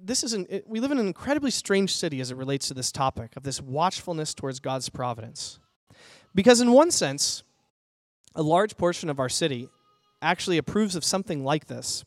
this 0.07 0.23
is 0.23 0.33
an, 0.33 0.47
it, 0.49 0.67
we 0.67 0.79
live 0.79 0.91
in 0.91 0.97
an 0.97 1.05
incredibly 1.05 1.51
strange 1.51 1.93
city 1.93 2.21
as 2.21 2.31
it 2.31 2.37
relates 2.37 2.67
to 2.69 2.73
this 2.73 2.91
topic 2.91 3.35
of 3.35 3.43
this 3.43 3.61
watchfulness 3.61 4.33
towards 4.33 4.59
God's 4.59 4.89
providence. 4.89 5.59
Because, 6.33 6.61
in 6.61 6.71
one 6.71 6.91
sense, 6.91 7.43
a 8.33 8.41
large 8.41 8.77
portion 8.77 9.09
of 9.09 9.19
our 9.19 9.29
city 9.29 9.69
actually 10.21 10.57
approves 10.57 10.95
of 10.95 11.03
something 11.03 11.43
like 11.43 11.67
this. 11.67 12.05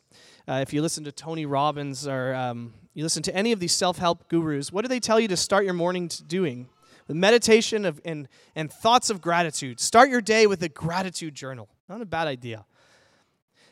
Uh, 0.49 0.61
if 0.63 0.73
you 0.73 0.83
listen 0.83 1.05
to 1.05 1.13
Tony 1.13 1.47
Robbins 1.47 2.09
or 2.09 2.35
um, 2.35 2.73
you 2.95 3.03
listen 3.05 3.23
to 3.25 3.37
any 3.37 3.53
of 3.53 3.61
these 3.61 3.73
self 3.73 3.99
help 3.99 4.29
gurus, 4.29 4.73
what 4.73 4.83
do 4.83 4.89
they 4.89 5.01
tell 5.01 5.21
you 5.21 5.29
to 5.29 5.37
start 5.37 5.65
your 5.65 5.75
morning 5.75 6.11
doing? 6.27 6.69
With 7.07 7.17
meditation 7.17 7.85
of, 7.85 8.01
and, 8.05 8.29
and 8.55 8.73
thoughts 8.73 9.11
of 9.11 9.21
gratitude. 9.21 9.81
Start 9.81 10.11
your 10.11 10.21
day 10.21 10.47
with 10.47 10.63
a 10.63 10.69
gratitude 10.69 11.35
journal. 11.35 11.69
Not 11.89 12.01
a 12.01 12.07
bad 12.07 12.29
idea. 12.29 12.65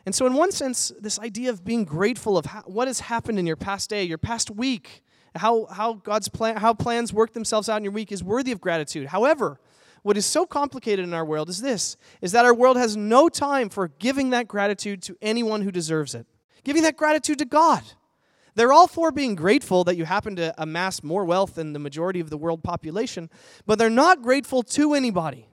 And 0.08 0.14
so, 0.14 0.24
in 0.24 0.32
one 0.32 0.50
sense, 0.52 0.90
this 0.98 1.18
idea 1.18 1.50
of 1.50 1.66
being 1.66 1.84
grateful 1.84 2.38
of 2.38 2.46
how, 2.46 2.62
what 2.62 2.88
has 2.88 2.98
happened 2.98 3.38
in 3.38 3.46
your 3.46 3.56
past 3.56 3.90
day, 3.90 4.04
your 4.04 4.16
past 4.16 4.50
week, 4.50 5.04
how, 5.34 5.66
how 5.66 5.92
God's 5.92 6.28
plan, 6.30 6.56
how 6.56 6.72
plans 6.72 7.12
work 7.12 7.34
themselves 7.34 7.68
out 7.68 7.76
in 7.76 7.84
your 7.84 7.92
week 7.92 8.10
is 8.10 8.24
worthy 8.24 8.50
of 8.50 8.58
gratitude. 8.58 9.08
However, 9.08 9.60
what 10.00 10.16
is 10.16 10.24
so 10.24 10.46
complicated 10.46 11.04
in 11.04 11.12
our 11.12 11.26
world 11.26 11.50
is 11.50 11.60
this 11.60 11.98
is 12.22 12.32
that 12.32 12.46
our 12.46 12.54
world 12.54 12.78
has 12.78 12.96
no 12.96 13.28
time 13.28 13.68
for 13.68 13.88
giving 13.98 14.30
that 14.30 14.48
gratitude 14.48 15.02
to 15.02 15.16
anyone 15.20 15.60
who 15.60 15.70
deserves 15.70 16.14
it. 16.14 16.26
Giving 16.64 16.84
that 16.84 16.96
gratitude 16.96 17.38
to 17.40 17.44
God. 17.44 17.82
They're 18.54 18.72
all 18.72 18.88
for 18.88 19.12
being 19.12 19.34
grateful 19.34 19.84
that 19.84 19.98
you 19.98 20.06
happen 20.06 20.36
to 20.36 20.54
amass 20.56 21.02
more 21.02 21.26
wealth 21.26 21.56
than 21.56 21.74
the 21.74 21.78
majority 21.78 22.20
of 22.20 22.30
the 22.30 22.38
world 22.38 22.64
population, 22.64 23.28
but 23.66 23.78
they're 23.78 23.90
not 23.90 24.22
grateful 24.22 24.62
to 24.62 24.94
anybody. 24.94 25.48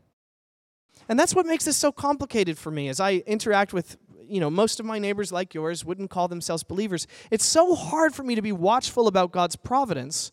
And 1.08 1.20
that's 1.20 1.36
what 1.36 1.46
makes 1.46 1.66
this 1.66 1.78
so 1.78 1.92
complicated 1.92 2.58
for 2.58 2.72
me 2.72 2.88
as 2.88 3.00
I 3.00 3.16
interact 3.28 3.74
with 3.74 3.98
you 4.28 4.40
know, 4.40 4.50
most 4.50 4.80
of 4.80 4.86
my 4.86 5.00
neighbors 5.00 5.32
like 5.32 5.54
yours 5.54 5.84
wouldn't 5.86 6.10
call 6.10 6.28
themselves 6.28 6.64
believers. 6.64 7.08
It's 7.32 7.46
so 7.46 7.76
hard 7.76 8.14
for 8.14 8.24
me 8.24 8.36
to 8.36 8.42
be 8.42 8.52
watchful 8.52 9.08
about 9.08 9.32
God's 9.32 9.56
providence 9.56 10.32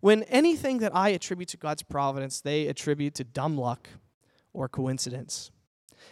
when 0.00 0.22
anything 0.24 0.78
that 0.78 0.94
I 0.94 1.10
attribute 1.10 1.48
to 1.50 1.56
God's 1.56 1.82
providence, 1.82 2.40
they 2.40 2.66
attribute 2.66 3.14
to 3.14 3.24
dumb 3.24 3.56
luck 3.56 3.88
or 4.52 4.68
coincidence. 4.68 5.50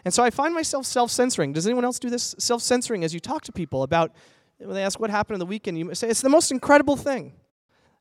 And 0.05 0.13
so 0.13 0.23
I 0.23 0.31
find 0.31 0.55
myself 0.55 0.87
self 0.87 1.11
censoring. 1.11 1.53
Does 1.53 1.67
anyone 1.67 1.85
else 1.85 1.99
do 1.99 2.11
this? 2.11 2.35
Self 2.39 2.63
censoring 2.63 3.03
as 3.03 3.15
you 3.15 3.21
talk 3.21 3.43
to 3.45 3.53
people 3.53 3.83
about, 3.83 4.13
when 4.59 4.75
they 4.75 4.85
ask 4.85 5.01
what 5.01 5.11
happened 5.11 5.37
in 5.37 5.41
the 5.41 5.47
weekend, 5.47 5.79
you 5.79 5.95
say, 5.95 6.09
it's 6.09 6.21
the 6.21 6.29
most 6.29 6.51
incredible 6.51 6.97
thing. 6.97 7.33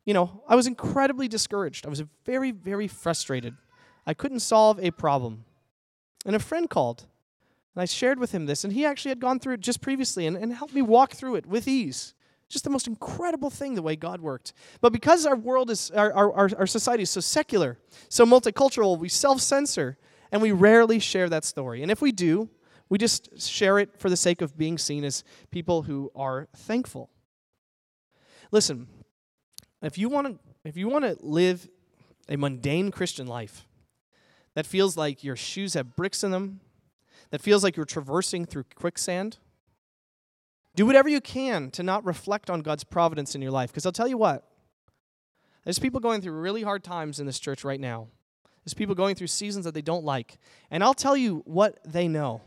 You 0.05 0.13
know, 0.13 0.43
I 0.47 0.55
was 0.55 0.67
incredibly 0.67 1.27
discouraged. 1.27 1.85
I 1.85 1.89
was 1.89 2.03
very, 2.25 2.51
very 2.51 2.87
frustrated. 2.87 3.55
I 4.05 4.13
couldn't 4.13 4.39
solve 4.39 4.79
a 4.79 4.91
problem. 4.91 5.45
And 6.25 6.35
a 6.35 6.39
friend 6.39 6.69
called 6.69 7.07
and 7.77 7.83
I 7.83 7.85
shared 7.85 8.17
with 8.17 8.31
him 8.31 8.47
this, 8.47 8.63
and 8.63 8.73
he 8.73 8.87
actually 8.87 9.09
had 9.09 9.19
gone 9.19 9.39
through 9.39 9.53
it 9.53 9.59
just 9.59 9.81
previously 9.81 10.25
and, 10.25 10.35
and 10.35 10.51
helped 10.51 10.73
me 10.73 10.81
walk 10.81 11.13
through 11.13 11.35
it 11.35 11.45
with 11.45 11.67
ease. 11.67 12.15
Just 12.49 12.63
the 12.63 12.71
most 12.71 12.87
incredible 12.87 13.51
thing, 13.51 13.75
the 13.75 13.83
way 13.83 13.95
God 13.95 14.19
worked. 14.19 14.53
But 14.81 14.91
because 14.91 15.27
our 15.27 15.35
world 15.35 15.69
is, 15.69 15.91
our, 15.91 16.11
our, 16.11 16.49
our 16.57 16.65
society 16.65 17.03
is 17.03 17.11
so 17.11 17.19
secular, 17.19 17.77
so 18.09 18.25
multicultural, 18.25 18.97
we 18.97 19.09
self 19.09 19.41
censor, 19.41 19.99
and 20.31 20.41
we 20.41 20.51
rarely 20.51 20.97
share 20.97 21.29
that 21.29 21.45
story. 21.45 21.83
And 21.83 21.91
if 21.91 22.01
we 22.01 22.11
do, 22.11 22.49
we 22.89 22.97
just 22.97 23.39
share 23.39 23.77
it 23.77 23.99
for 23.99 24.09
the 24.09 24.17
sake 24.17 24.41
of 24.41 24.57
being 24.57 24.79
seen 24.79 25.03
as 25.03 25.23
people 25.51 25.83
who 25.83 26.11
are 26.15 26.47
thankful. 26.55 27.11
Listen, 28.49 28.87
if 29.83 29.99
you 29.99 30.09
want 30.09 30.25
to 30.25 30.39
if 30.67 30.77
you 30.77 30.87
want 30.87 31.05
to 31.05 31.15
live 31.19 31.69
a 32.27 32.37
mundane 32.37 32.89
Christian 32.89 33.27
life 33.27 33.67
that 34.55 34.65
feels 34.65 34.97
like 34.97 35.23
your 35.23 35.35
shoes 35.35 35.75
have 35.75 35.95
bricks 35.95 36.23
in 36.23 36.31
them, 36.31 36.61
that 37.31 37.41
feels 37.41 37.63
like 37.63 37.75
you're 37.75 37.85
traversing 37.85 38.45
through 38.45 38.65
quicksand, 38.75 39.37
do 40.75 40.85
whatever 40.85 41.09
you 41.09 41.21
can 41.21 41.71
to 41.71 41.83
not 41.83 42.05
reflect 42.05 42.49
on 42.49 42.61
God's 42.61 42.83
providence 42.83 43.35
in 43.35 43.41
your 43.41 43.51
life. 43.51 43.71
Because 43.71 43.85
I'll 43.85 43.91
tell 43.91 44.07
you 44.07 44.17
what, 44.17 44.47
there's 45.63 45.79
people 45.79 45.99
going 45.99 46.21
through 46.21 46.33
really 46.33 46.63
hard 46.63 46.83
times 46.83 47.19
in 47.19 47.25
this 47.25 47.39
church 47.39 47.63
right 47.63 47.79
now. 47.79 48.07
There's 48.63 48.73
people 48.73 48.95
going 48.95 49.15
through 49.15 49.27
seasons 49.27 49.65
that 49.65 49.73
they 49.73 49.81
don't 49.81 50.03
like. 50.03 50.37
And 50.69 50.83
I'll 50.83 50.93
tell 50.93 51.17
you 51.17 51.41
what 51.45 51.79
they 51.85 52.07
know. 52.07 52.41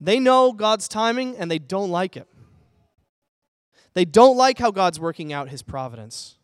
They 0.00 0.20
know 0.20 0.52
God's 0.52 0.88
timing 0.88 1.36
and 1.36 1.50
they 1.50 1.58
don't 1.58 1.90
like 1.90 2.16
it. 2.16 2.28
They 3.94 4.04
don't 4.04 4.36
like 4.36 4.58
how 4.58 4.70
God's 4.70 5.00
working 5.00 5.32
out 5.32 5.48
his 5.48 5.62
providence. 5.62 6.35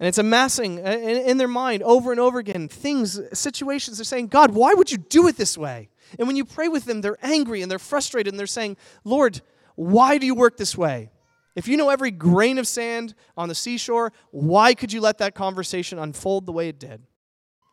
And 0.00 0.08
it's 0.08 0.16
amassing 0.16 0.84
uh, 0.84 0.90
in, 0.90 1.36
their 1.36 1.46
mind 1.46 1.82
over 1.82 2.10
and 2.10 2.18
over 2.18 2.38
again 2.38 2.68
things, 2.68 3.20
situations. 3.38 3.98
They're 3.98 4.04
saying, 4.04 4.28
God, 4.28 4.52
why 4.52 4.72
would 4.72 4.90
you 4.90 4.96
do 4.96 5.28
it 5.28 5.36
this 5.36 5.58
way? 5.58 5.90
And 6.18 6.26
when 6.26 6.36
you 6.36 6.46
pray 6.46 6.68
with 6.68 6.86
them, 6.86 7.02
they're 7.02 7.18
angry 7.22 7.60
and 7.60 7.70
they're 7.70 7.78
frustrated 7.78 8.32
and 8.32 8.38
they're 8.38 8.46
saying, 8.46 8.78
Lord, 9.04 9.42
why 9.74 10.16
do 10.16 10.24
you 10.24 10.34
work 10.34 10.56
this 10.56 10.76
way? 10.76 11.10
If 11.54 11.68
you 11.68 11.76
know 11.76 11.90
every 11.90 12.10
grain 12.10 12.56
of 12.56 12.66
sand 12.66 13.14
on 13.36 13.50
the 13.50 13.54
seashore, 13.54 14.14
why 14.30 14.72
could 14.72 14.90
you 14.90 15.02
let 15.02 15.18
that 15.18 15.34
conversation 15.34 15.98
unfold 15.98 16.46
the 16.46 16.52
way 16.52 16.68
it 16.70 16.78
did? 16.78 17.02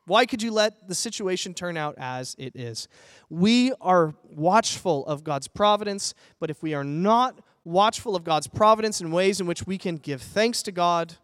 Why 0.05 0.25
could 0.25 0.41
you 0.41 0.51
let 0.51 0.87
the 0.89 0.95
situation 0.95 1.53
turn 1.53 1.77
out 1.77 1.95
as 1.97 2.35
it 2.37 2.55
is? 2.55 2.89
We 3.29 3.71
are 3.79 4.15
watchful 4.23 5.05
of 5.05 5.23
God's 5.23 5.47
providence, 5.47 6.13
but 6.41 6.49
if 6.49 6.61
we 6.61 6.73
are 6.73 6.83
not 6.83 7.39
watchful 7.63 8.17
of 8.17 8.25
God's 8.25 8.47
providence 8.47 8.99
in 8.99 9.11
ways 9.11 9.39
in 9.39 9.47
which 9.47 9.65
we 9.65 9.77
can 9.77 9.95
give 9.95 10.21
thanks 10.21 10.61
to 10.63 10.73
God, 10.73 11.15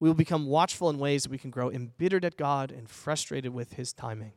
we 0.00 0.08
will 0.08 0.14
become 0.14 0.46
watchful 0.46 0.88
in 0.90 0.98
ways 0.98 1.22
that 1.22 1.30
we 1.30 1.38
can 1.38 1.50
grow 1.50 1.70
embittered 1.70 2.24
at 2.24 2.36
God 2.36 2.72
and 2.72 2.88
frustrated 2.88 3.52
with 3.52 3.74
His 3.74 3.92
timing. 3.92 4.32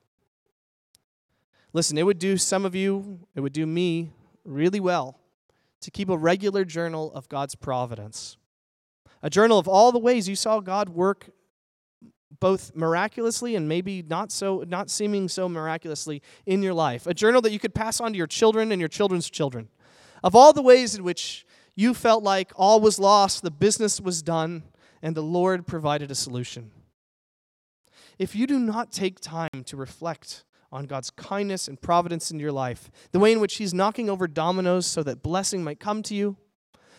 Listen, 1.72 1.98
it 1.98 2.06
would 2.06 2.20
do 2.20 2.38
some 2.38 2.66
of 2.66 2.76
you, 2.76 3.20
it 3.34 3.40
would 3.40 3.54
do 3.54 3.66
me 3.66 4.12
really 4.46 4.80
well 4.80 5.20
to 5.82 5.90
keep 5.90 6.10
a 6.10 6.18
regular 6.18 6.66
journal 6.66 7.12
of 7.14 7.28
God's 7.30 7.56
providence. 7.56 8.38
A 9.24 9.30
journal 9.30 9.58
of 9.58 9.68
all 9.68 9.92
the 9.92 10.00
ways 10.00 10.30
you 10.30 10.36
saw 10.36 10.60
God 10.60 10.90
work 10.90 11.30
both 12.40 12.76
miraculously 12.76 13.56
and 13.56 13.70
maybe 13.70 14.02
not 14.02 14.32
so 14.32 14.66
not 14.68 14.90
seeming 14.90 15.30
so 15.30 15.48
miraculously 15.48 16.22
in 16.46 16.62
your 16.62 16.74
life. 16.74 17.08
A 17.08 17.14
journal 17.14 17.42
that 17.42 17.54
you 17.54 17.60
could 17.60 17.74
pass 17.74 18.02
on 18.02 18.12
to 18.12 18.18
your 18.18 18.28
children 18.28 18.72
and 18.72 18.82
your 18.82 18.90
children's 18.90 19.30
children. 19.30 19.70
Of 20.24 20.36
all 20.36 20.52
the 20.52 20.62
ways 20.62 20.96
in 20.96 21.04
which 21.04 21.46
you 21.76 21.94
felt 21.94 22.24
like 22.24 22.52
all 22.56 22.82
was 22.82 23.00
lost, 23.00 23.44
the 23.44 23.52
business 23.52 24.02
was 24.02 24.22
done, 24.22 24.64
and 25.04 25.16
the 25.16 25.22
Lord 25.22 25.68
provided 25.68 26.10
a 26.10 26.16
solution. 26.16 26.72
If 28.18 28.36
you 28.36 28.48
do 28.48 28.58
not 28.58 28.92
take 28.92 29.20
time 29.20 29.64
to 29.66 29.76
reflect 29.76 30.46
on 30.72 30.86
God's 30.86 31.12
kindness 31.12 31.68
and 31.68 31.80
providence 31.80 32.32
in 32.32 32.40
your 32.40 32.54
life, 32.54 32.90
the 33.12 33.20
way 33.20 33.34
in 33.34 33.42
which 33.42 33.58
He's 33.58 33.74
knocking 33.74 34.10
over 34.10 34.28
dominoes 34.28 34.88
so 34.88 35.04
that 35.04 35.22
blessing 35.22 35.64
might 35.64 35.80
come 35.80 36.02
to 36.04 36.16
you, 36.16 36.38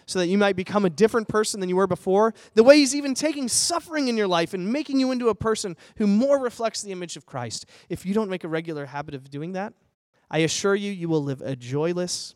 so 0.06 0.18
that 0.18 0.26
you 0.26 0.36
might 0.36 0.54
become 0.54 0.84
a 0.84 0.90
different 0.90 1.28
person 1.28 1.60
than 1.60 1.70
you 1.70 1.76
were 1.76 1.86
before, 1.86 2.34
the 2.52 2.62
way 2.62 2.76
He's 2.76 2.94
even 2.94 3.14
taking 3.14 3.48
suffering 3.48 4.08
in 4.08 4.18
your 4.18 4.28
life 4.28 4.52
and 4.52 4.70
making 4.70 5.00
you 5.00 5.10
into 5.10 5.30
a 5.30 5.34
person 5.34 5.74
who 5.96 6.06
more 6.06 6.38
reflects 6.38 6.82
the 6.82 6.92
image 6.92 7.16
of 7.16 7.24
Christ. 7.24 7.64
If 7.88 8.04
you 8.04 8.12
don't 8.12 8.30
make 8.30 8.44
a 8.44 8.48
regular 8.48 8.86
habit 8.86 9.14
of 9.14 9.30
doing 9.30 9.52
that, 9.52 9.72
I 10.30 10.38
assure 10.38 10.74
you, 10.74 10.92
you 10.92 11.08
will 11.08 11.22
live 11.22 11.40
a 11.40 11.56
joyless, 11.56 12.34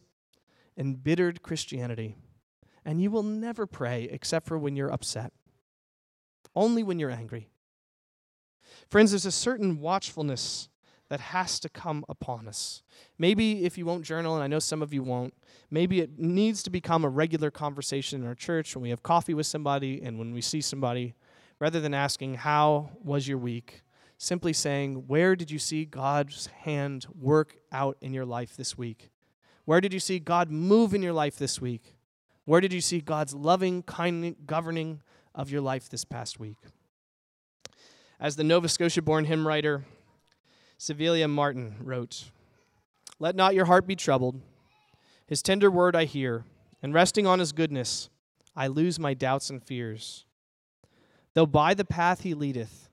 embittered 0.78 1.42
Christianity, 1.42 2.16
and 2.86 3.02
you 3.02 3.10
will 3.10 3.22
never 3.22 3.66
pray 3.66 4.08
except 4.10 4.46
for 4.46 4.58
when 4.58 4.74
you're 4.74 4.92
upset 4.92 5.32
only 6.58 6.82
when 6.82 6.98
you're 6.98 7.10
angry. 7.10 7.48
Friends, 8.90 9.12
there's 9.12 9.26
a 9.26 9.32
certain 9.32 9.80
watchfulness 9.80 10.68
that 11.08 11.20
has 11.20 11.60
to 11.60 11.68
come 11.68 12.04
upon 12.08 12.48
us. 12.48 12.82
Maybe 13.16 13.64
if 13.64 13.78
you 13.78 13.86
won't 13.86 14.04
journal, 14.04 14.34
and 14.34 14.42
I 14.42 14.48
know 14.48 14.58
some 14.58 14.82
of 14.82 14.92
you 14.92 15.02
won't, 15.02 15.32
maybe 15.70 16.00
it 16.00 16.18
needs 16.18 16.62
to 16.64 16.70
become 16.70 17.04
a 17.04 17.08
regular 17.08 17.50
conversation 17.50 18.20
in 18.20 18.26
our 18.26 18.34
church 18.34 18.74
when 18.74 18.82
we 18.82 18.90
have 18.90 19.02
coffee 19.02 19.34
with 19.34 19.46
somebody 19.46 20.02
and 20.02 20.18
when 20.18 20.34
we 20.34 20.40
see 20.40 20.60
somebody, 20.60 21.14
rather 21.60 21.80
than 21.80 21.94
asking, 21.94 22.34
How 22.34 22.90
was 23.02 23.28
your 23.28 23.38
week? 23.38 23.82
Simply 24.18 24.52
saying, 24.52 25.04
Where 25.06 25.36
did 25.36 25.50
you 25.50 25.60
see 25.60 25.84
God's 25.84 26.48
hand 26.48 27.06
work 27.18 27.56
out 27.70 27.96
in 28.00 28.12
your 28.12 28.26
life 28.26 28.56
this 28.56 28.76
week? 28.76 29.10
Where 29.64 29.80
did 29.80 29.92
you 29.92 30.00
see 30.00 30.18
God 30.18 30.50
move 30.50 30.92
in 30.92 31.02
your 31.02 31.12
life 31.12 31.38
this 31.38 31.60
week? 31.60 31.94
Where 32.46 32.60
did 32.60 32.72
you 32.72 32.80
see 32.80 33.00
God's 33.00 33.34
loving, 33.34 33.82
kind, 33.82 34.34
governing 34.46 35.02
of 35.38 35.52
your 35.52 35.60
life 35.60 35.88
this 35.88 36.04
past 36.04 36.40
week. 36.40 36.58
As 38.20 38.34
the 38.34 38.42
Nova 38.42 38.68
Scotia 38.68 39.00
born 39.00 39.24
hymn 39.24 39.46
writer 39.46 39.84
Civilla 40.76 41.26
Martin 41.28 41.76
wrote, 41.80 42.24
Let 43.20 43.36
not 43.36 43.54
your 43.54 43.66
heart 43.66 43.86
be 43.86 43.96
troubled. 43.96 44.40
His 45.26 45.40
tender 45.40 45.70
word 45.70 45.94
I 45.94 46.04
hear, 46.04 46.44
and 46.82 46.92
resting 46.92 47.26
on 47.26 47.38
his 47.38 47.52
goodness, 47.52 48.10
I 48.56 48.66
lose 48.66 48.98
my 48.98 49.14
doubts 49.14 49.48
and 49.48 49.62
fears. 49.62 50.24
Though 51.34 51.46
by 51.46 51.74
the 51.74 51.84
path 51.84 52.22
he 52.22 52.34
leadeth, 52.34 52.88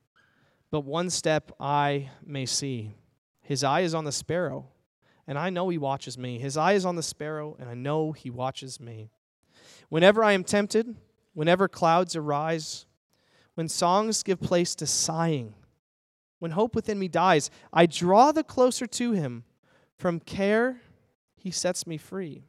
but 0.69 0.81
one 0.81 1.09
step 1.09 1.51
I 1.59 2.11
may 2.23 2.45
see. 2.45 2.93
His 3.41 3.63
eye 3.63 3.81
is 3.81 3.95
on 3.95 4.03
the 4.03 4.11
sparrow, 4.11 4.67
and 5.27 5.39
I 5.39 5.49
know 5.49 5.69
he 5.69 5.77
watches 5.77 6.17
me. 6.17 6.37
His 6.37 6.57
eye 6.57 6.73
is 6.73 6.85
on 6.85 6.95
the 6.95 7.03
sparrow, 7.03 7.55
and 7.59 7.69
I 7.69 7.73
know 7.73 8.11
he 8.11 8.29
watches 8.29 8.79
me. 8.79 9.09
Whenever 9.89 10.23
I 10.23 10.33
am 10.33 10.43
tempted, 10.43 10.95
whenever 11.35 11.67
clouds 11.67 12.15
arise, 12.15 12.87
when 13.53 13.69
songs 13.69 14.23
give 14.23 14.39
place 14.39 14.73
to 14.73 14.87
sighing, 14.87 15.53
when 16.39 16.51
hope 16.51 16.73
within 16.73 16.97
me 16.97 17.07
dies, 17.07 17.51
I 17.71 17.85
draw 17.85 18.31
the 18.31 18.43
closer 18.43 18.87
to 18.87 19.11
him. 19.11 19.43
From 19.97 20.19
care, 20.19 20.81
he 21.37 21.51
sets 21.51 21.85
me 21.85 21.97
free. 21.97 22.41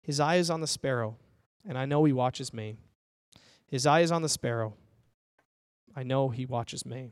His 0.00 0.20
eye 0.20 0.36
is 0.36 0.48
on 0.48 0.60
the 0.60 0.66
sparrow, 0.66 1.16
and 1.68 1.76
I 1.76 1.84
know 1.84 2.04
he 2.04 2.12
watches 2.12 2.54
me. 2.54 2.76
His 3.66 3.84
eye 3.84 4.00
is 4.00 4.10
on 4.10 4.22
the 4.22 4.28
sparrow. 4.28 4.74
I 5.94 6.02
know 6.02 6.30
he 6.30 6.46
watches 6.46 6.86
me. 6.86 7.10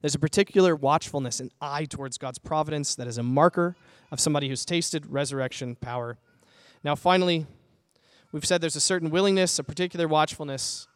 There's 0.00 0.14
a 0.14 0.20
particular 0.20 0.76
watchfulness 0.76 1.40
and 1.40 1.50
eye 1.60 1.84
towards 1.84 2.18
God's 2.18 2.38
providence 2.38 2.94
that 2.94 3.06
is 3.06 3.18
a 3.18 3.22
marker 3.22 3.76
of 4.10 4.20
somebody 4.20 4.48
who's 4.48 4.64
tasted 4.64 5.06
resurrection 5.06 5.74
power. 5.76 6.18
Now, 6.84 6.94
finally, 6.94 7.46
We've 8.32 8.44
said 8.44 8.60
there's 8.60 8.76
a 8.76 8.80
certain 8.80 9.10
willingness, 9.10 9.58
a 9.58 9.64
particular 9.64 10.06
watchfulness. 10.06 10.86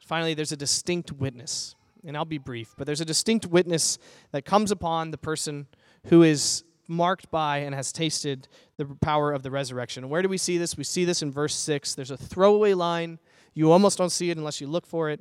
Finally, 0.00 0.34
there's 0.34 0.52
a 0.52 0.56
distinct 0.56 1.12
witness. 1.12 1.74
And 2.04 2.16
I'll 2.16 2.24
be 2.24 2.38
brief, 2.38 2.74
but 2.78 2.86
there's 2.86 3.00
a 3.00 3.04
distinct 3.04 3.46
witness 3.46 3.98
that 4.30 4.44
comes 4.44 4.70
upon 4.70 5.10
the 5.10 5.18
person 5.18 5.66
who 6.06 6.22
is 6.22 6.64
marked 6.86 7.30
by 7.30 7.58
and 7.58 7.74
has 7.74 7.92
tasted 7.92 8.48
the 8.78 8.86
power 8.86 9.32
of 9.32 9.42
the 9.42 9.50
resurrection. 9.50 10.08
where 10.08 10.22
do 10.22 10.28
we 10.28 10.38
see 10.38 10.56
this? 10.56 10.76
We 10.76 10.84
see 10.84 11.04
this 11.04 11.20
in 11.20 11.30
verse 11.30 11.54
6. 11.54 11.94
There's 11.94 12.10
a 12.10 12.16
throwaway 12.16 12.72
line. 12.72 13.18
You 13.52 13.72
almost 13.72 13.98
don't 13.98 14.10
see 14.10 14.30
it 14.30 14.38
unless 14.38 14.60
you 14.60 14.68
look 14.68 14.86
for 14.86 15.10
it. 15.10 15.20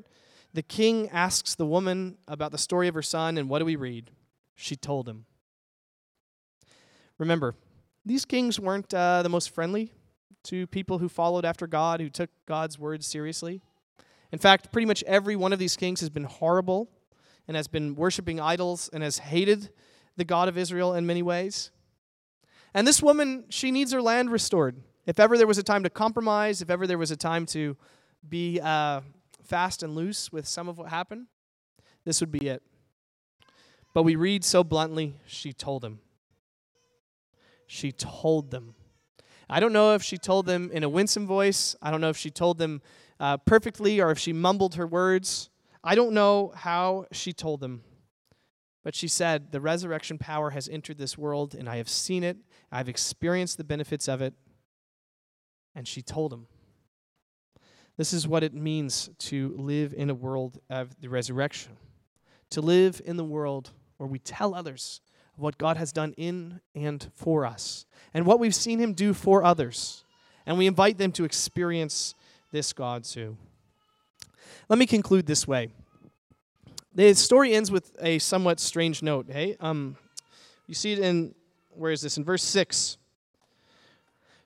The 0.53 0.61
king 0.61 1.09
asks 1.09 1.55
the 1.55 1.65
woman 1.65 2.17
about 2.27 2.51
the 2.51 2.57
story 2.57 2.87
of 2.87 2.93
her 2.93 3.01
son, 3.01 3.37
and 3.37 3.49
what 3.49 3.59
do 3.59 3.65
we 3.65 3.75
read? 3.75 4.11
She 4.55 4.75
told 4.75 5.09
him. 5.09 5.25
Remember, 7.17 7.55
these 8.05 8.23
kings 8.23 8.59
weren't 8.59 8.93
uh, 8.93 9.23
the 9.23 9.29
most 9.29 9.49
friendly 9.49 9.91
to 10.47 10.67
people 10.67 10.97
who 10.97 11.09
followed 11.09 11.45
after 11.45 11.67
God, 11.67 11.99
who 11.99 12.09
took 12.09 12.29
God's 12.45 12.77
word 12.77 13.03
seriously. 13.03 13.61
In 14.31 14.39
fact, 14.39 14.71
pretty 14.71 14.85
much 14.85 15.03
every 15.03 15.35
one 15.35 15.53
of 15.53 15.59
these 15.59 15.77
kings 15.77 15.99
has 16.01 16.09
been 16.09 16.25
horrible 16.25 16.89
and 17.47 17.55
has 17.55 17.67
been 17.67 17.95
worshiping 17.95 18.39
idols 18.39 18.89
and 18.91 19.03
has 19.03 19.19
hated 19.19 19.69
the 20.17 20.25
God 20.25 20.49
of 20.49 20.57
Israel 20.57 20.93
in 20.93 21.05
many 21.05 21.21
ways. 21.21 21.71
And 22.73 22.85
this 22.85 23.01
woman, 23.01 23.45
she 23.49 23.71
needs 23.71 23.91
her 23.91 24.01
land 24.01 24.31
restored. 24.31 24.75
If 25.05 25.19
ever 25.19 25.37
there 25.37 25.47
was 25.47 25.57
a 25.57 25.63
time 25.63 25.83
to 25.83 25.89
compromise, 25.89 26.61
if 26.61 26.69
ever 26.69 26.85
there 26.85 26.97
was 26.97 27.11
a 27.11 27.15
time 27.15 27.45
to 27.47 27.77
be 28.27 28.59
uh, 28.61 29.01
fast 29.41 29.83
and 29.83 29.95
loose 29.95 30.31
with 30.31 30.45
some 30.45 30.67
of 30.67 30.77
what 30.77 30.89
happened, 30.89 31.27
this 32.03 32.19
would 32.19 32.31
be 32.31 32.49
it. 32.49 32.61
But 33.93 34.03
we 34.03 34.15
read 34.15 34.43
so 34.43 34.63
bluntly, 34.63 35.15
she 35.25 35.53
told 35.53 35.83
him. 35.83 35.99
She 37.65 37.91
told 37.91 38.51
them. 38.51 38.75
I 39.49 39.59
don't 39.59 39.73
know 39.73 39.93
if 39.93 40.03
she 40.03 40.17
told 40.17 40.45
them 40.45 40.69
in 40.73 40.83
a 40.83 40.89
winsome 40.89 41.25
voice. 41.25 41.75
I 41.81 41.91
don't 41.91 42.01
know 42.01 42.09
if 42.09 42.17
she 42.17 42.29
told 42.29 42.57
them 42.57 42.81
uh, 43.19 43.37
perfectly 43.37 44.01
or 44.01 44.11
if 44.11 44.19
she 44.19 44.33
mumbled 44.33 44.75
her 44.75 44.85
words. 44.85 45.49
I 45.83 45.95
don't 45.95 46.13
know 46.13 46.51
how 46.55 47.05
she 47.11 47.31
told 47.31 47.61
them. 47.61 47.83
But 48.83 48.93
she 48.95 49.07
said, 49.07 49.51
The 49.51 49.61
resurrection 49.61 50.17
power 50.17 50.49
has 50.49 50.67
entered 50.67 50.97
this 50.97 51.17
world, 51.17 51.55
and 51.55 51.69
I 51.69 51.77
have 51.77 51.89
seen 51.89 52.23
it. 52.23 52.37
I've 52.71 52.89
experienced 52.89 53.57
the 53.57 53.63
benefits 53.63 54.07
of 54.07 54.21
it. 54.21 54.33
And 55.75 55.87
she 55.87 56.01
told 56.01 56.33
him. 56.33 56.47
This 57.97 58.13
is 58.13 58.27
what 58.27 58.43
it 58.43 58.53
means 58.53 59.09
to 59.19 59.55
live 59.57 59.93
in 59.93 60.09
a 60.09 60.13
world 60.13 60.59
of 60.69 60.99
the 61.01 61.09
resurrection, 61.09 61.77
to 62.51 62.61
live 62.61 63.01
in 63.03 63.17
the 63.17 63.23
world 63.23 63.71
where 63.97 64.07
we 64.07 64.19
tell 64.19 64.53
others 64.53 65.01
what 65.37 65.57
God 65.57 65.77
has 65.77 65.91
done 65.91 66.13
in 66.17 66.59
and 66.75 67.09
for 67.15 67.45
us, 67.45 67.85
and 68.13 68.25
what 68.25 68.39
we've 68.39 68.55
seen 68.55 68.79
Him 68.79 68.93
do 68.93 69.13
for 69.13 69.43
others. 69.43 70.03
And 70.45 70.57
we 70.57 70.67
invite 70.67 70.97
them 70.97 71.11
to 71.13 71.25
experience 71.25 72.15
this 72.51 72.73
God 72.73 73.03
too. 73.03 73.37
Let 74.69 74.79
me 74.79 74.85
conclude 74.85 75.25
this 75.25 75.47
way. 75.47 75.69
The 76.95 77.13
story 77.13 77.53
ends 77.53 77.69
with 77.69 77.95
a 78.01 78.17
somewhat 78.19 78.59
strange 78.59 79.03
note. 79.03 79.27
Hey, 79.29 79.55
um, 79.59 79.97
you 80.65 80.73
see 80.73 80.93
it 80.93 80.99
in 80.99 81.35
where 81.69 81.91
is 81.91 82.01
this 82.01 82.17
in 82.17 82.23
verse 82.23 82.43
six? 82.43 82.97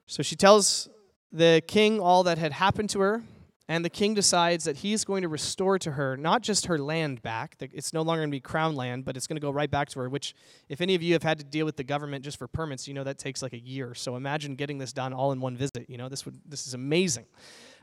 So 0.05 0.21
she 0.21 0.35
tells 0.35 0.89
the 1.31 1.63
king 1.65 2.01
all 2.01 2.23
that 2.23 2.37
had 2.37 2.51
happened 2.51 2.89
to 2.89 2.99
her, 2.99 3.23
and 3.71 3.85
the 3.85 3.89
king 3.89 4.13
decides 4.13 4.65
that 4.65 4.75
he's 4.75 5.05
going 5.05 5.21
to 5.21 5.29
restore 5.29 5.79
to 5.79 5.91
her 5.91 6.17
not 6.17 6.41
just 6.41 6.65
her 6.65 6.77
land 6.77 7.21
back, 7.21 7.55
it's 7.61 7.93
no 7.93 8.01
longer 8.01 8.19
going 8.19 8.29
to 8.29 8.35
be 8.35 8.41
crown 8.41 8.75
land, 8.75 9.05
but 9.05 9.15
it's 9.15 9.27
going 9.27 9.37
to 9.37 9.41
go 9.41 9.49
right 9.49 9.71
back 9.71 9.87
to 9.91 9.99
her, 10.01 10.09
which, 10.09 10.35
if 10.67 10.81
any 10.81 10.93
of 10.93 11.01
you 11.01 11.13
have 11.13 11.23
had 11.23 11.37
to 11.37 11.45
deal 11.45 11.65
with 11.65 11.77
the 11.77 11.83
government 11.85 12.21
just 12.21 12.37
for 12.37 12.49
permits, 12.49 12.85
you 12.85 12.93
know 12.93 13.05
that 13.05 13.17
takes 13.17 13.41
like 13.41 13.53
a 13.53 13.59
year. 13.59 13.95
So 13.95 14.17
imagine 14.17 14.55
getting 14.55 14.77
this 14.77 14.91
done 14.91 15.13
all 15.13 15.31
in 15.31 15.39
one 15.39 15.55
visit. 15.55 15.85
You 15.87 15.97
know, 15.97 16.09
this, 16.09 16.25
would, 16.25 16.37
this 16.45 16.67
is 16.67 16.73
amazing. 16.73 17.27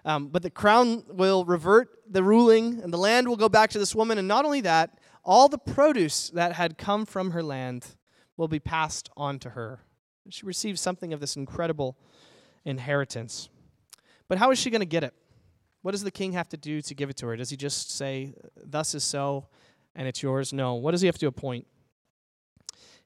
Um, 0.04 0.28
but 0.28 0.42
the 0.42 0.50
crown 0.50 1.04
will 1.08 1.46
revert 1.46 1.88
the 2.06 2.22
ruling, 2.22 2.82
and 2.82 2.92
the 2.92 2.98
land 2.98 3.26
will 3.26 3.38
go 3.38 3.48
back 3.48 3.70
to 3.70 3.78
this 3.78 3.94
woman. 3.94 4.18
And 4.18 4.28
not 4.28 4.44
only 4.44 4.60
that, 4.60 4.98
all 5.24 5.48
the 5.48 5.56
produce 5.56 6.28
that 6.30 6.52
had 6.52 6.76
come 6.76 7.06
from 7.06 7.30
her 7.30 7.42
land 7.42 7.96
will 8.36 8.48
be 8.48 8.60
passed 8.60 9.08
on 9.16 9.38
to 9.38 9.50
her. 9.50 9.80
She 10.28 10.44
receives 10.44 10.82
something 10.82 11.14
of 11.14 11.20
this 11.20 11.34
incredible 11.34 11.96
inheritance. 12.66 13.48
But 14.28 14.36
how 14.36 14.50
is 14.50 14.58
she 14.58 14.68
going 14.68 14.82
to 14.82 14.86
get 14.86 15.02
it? 15.02 15.14
What 15.82 15.92
does 15.92 16.02
the 16.02 16.10
king 16.10 16.32
have 16.32 16.48
to 16.50 16.56
do 16.56 16.80
to 16.82 16.94
give 16.94 17.10
it 17.10 17.16
to 17.18 17.26
her? 17.26 17.36
Does 17.36 17.50
he 17.50 17.56
just 17.56 17.90
say, 17.90 18.34
Thus 18.56 18.94
is 18.94 19.04
so, 19.04 19.46
and 19.94 20.08
it's 20.08 20.22
yours? 20.22 20.52
No. 20.52 20.74
What 20.74 20.92
does 20.92 21.00
he 21.00 21.06
have 21.06 21.18
to 21.18 21.26
appoint? 21.26 21.66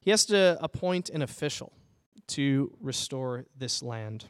He 0.00 0.10
has 0.10 0.24
to 0.26 0.58
appoint 0.60 1.10
an 1.10 1.22
official 1.22 1.72
to 2.28 2.72
restore 2.80 3.46
this 3.56 3.82
land. 3.82 4.26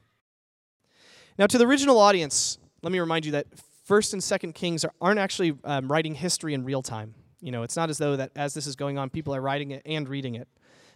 Now, 1.38 1.46
to 1.46 1.56
the 1.56 1.66
original 1.66 1.98
audience, 1.98 2.58
let 2.82 2.92
me 2.92 2.98
remind 2.98 3.24
you 3.24 3.32
that 3.32 3.46
First 3.84 4.12
and 4.12 4.22
Second 4.22 4.54
Kings 4.54 4.84
are, 4.84 4.92
aren't 5.00 5.18
actually 5.18 5.56
um, 5.64 5.90
writing 5.90 6.14
history 6.14 6.52
in 6.52 6.64
real 6.64 6.82
time. 6.82 7.14
You 7.40 7.52
know, 7.52 7.62
it's 7.62 7.76
not 7.76 7.90
as 7.90 7.98
though 7.98 8.16
that 8.16 8.32
as 8.36 8.54
this 8.54 8.66
is 8.66 8.76
going 8.76 8.98
on, 8.98 9.10
people 9.10 9.34
are 9.34 9.40
writing 9.40 9.70
it 9.70 9.82
and 9.86 10.08
reading 10.08 10.34
it 10.34 10.48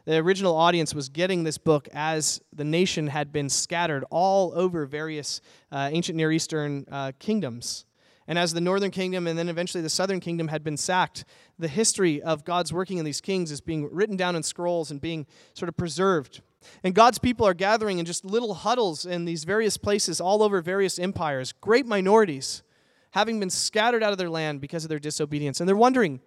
the 0.07 0.17
original 0.19 0.57
audience 0.57 0.95
was 0.95 1.09
getting 1.09 1.43
this 1.43 1.59
book 1.59 1.89
as 1.93 2.41
the 2.53 2.65
nation 2.65 3.09
had 3.09 3.33
been 3.33 3.49
scattered 3.49 4.05
all 4.09 4.53
over 4.55 4.87
various 4.87 5.41
uh, 5.73 5.91
ancient 5.93 6.17
Near 6.17 6.31
Eastern 6.31 6.87
uh, 6.91 7.11
kingdoms. 7.19 7.85
And 8.29 8.39
as 8.39 8.53
the 8.53 8.61
northern 8.61 8.93
kingdom 8.93 9.27
and 9.27 9.37
then 9.39 9.49
eventually 9.49 9.83
the 9.83 9.91
southern 9.91 10.21
kingdom 10.21 10.49
had 10.49 10.63
been 10.63 10.77
sacked, 10.77 11.25
the 11.59 11.69
history 11.69 12.23
of 12.23 12.45
God's 12.45 12.73
working 12.73 12.99
in 12.99 13.05
these 13.05 13.21
kings 13.21 13.51
is 13.51 13.61
being 13.61 13.89
written 13.93 14.17
down 14.17 14.37
in 14.37 14.45
scrolls 14.45 14.93
and 14.93 15.01
being 15.01 15.27
sort 15.55 15.69
of 15.69 15.77
preserved. 15.77 16.41
And 16.85 16.95
God's 16.95 17.19
people 17.19 17.47
are 17.47 17.55
gathering 17.55 17.99
in 17.99 18.05
just 18.05 18.25
little 18.25 18.55
huddles 18.55 19.07
in 19.07 19.25
these 19.25 19.43
various 19.43 19.77
places 19.77 20.21
all 20.21 20.43
over 20.43 20.61
various 20.61 20.99
empires, 21.01 21.53
great 21.61 21.87
minorities, 21.87 22.63
having 23.11 23.41
been 23.41 23.51
scattered 23.51 24.03
out 24.05 24.13
of 24.13 24.19
their 24.19 24.31
land 24.31 24.61
because 24.61 24.85
of 24.85 24.89
their 24.89 24.99
disobedience. 25.01 25.61
And 25.61 25.69
they're 25.69 25.77
wondering, 25.77 26.21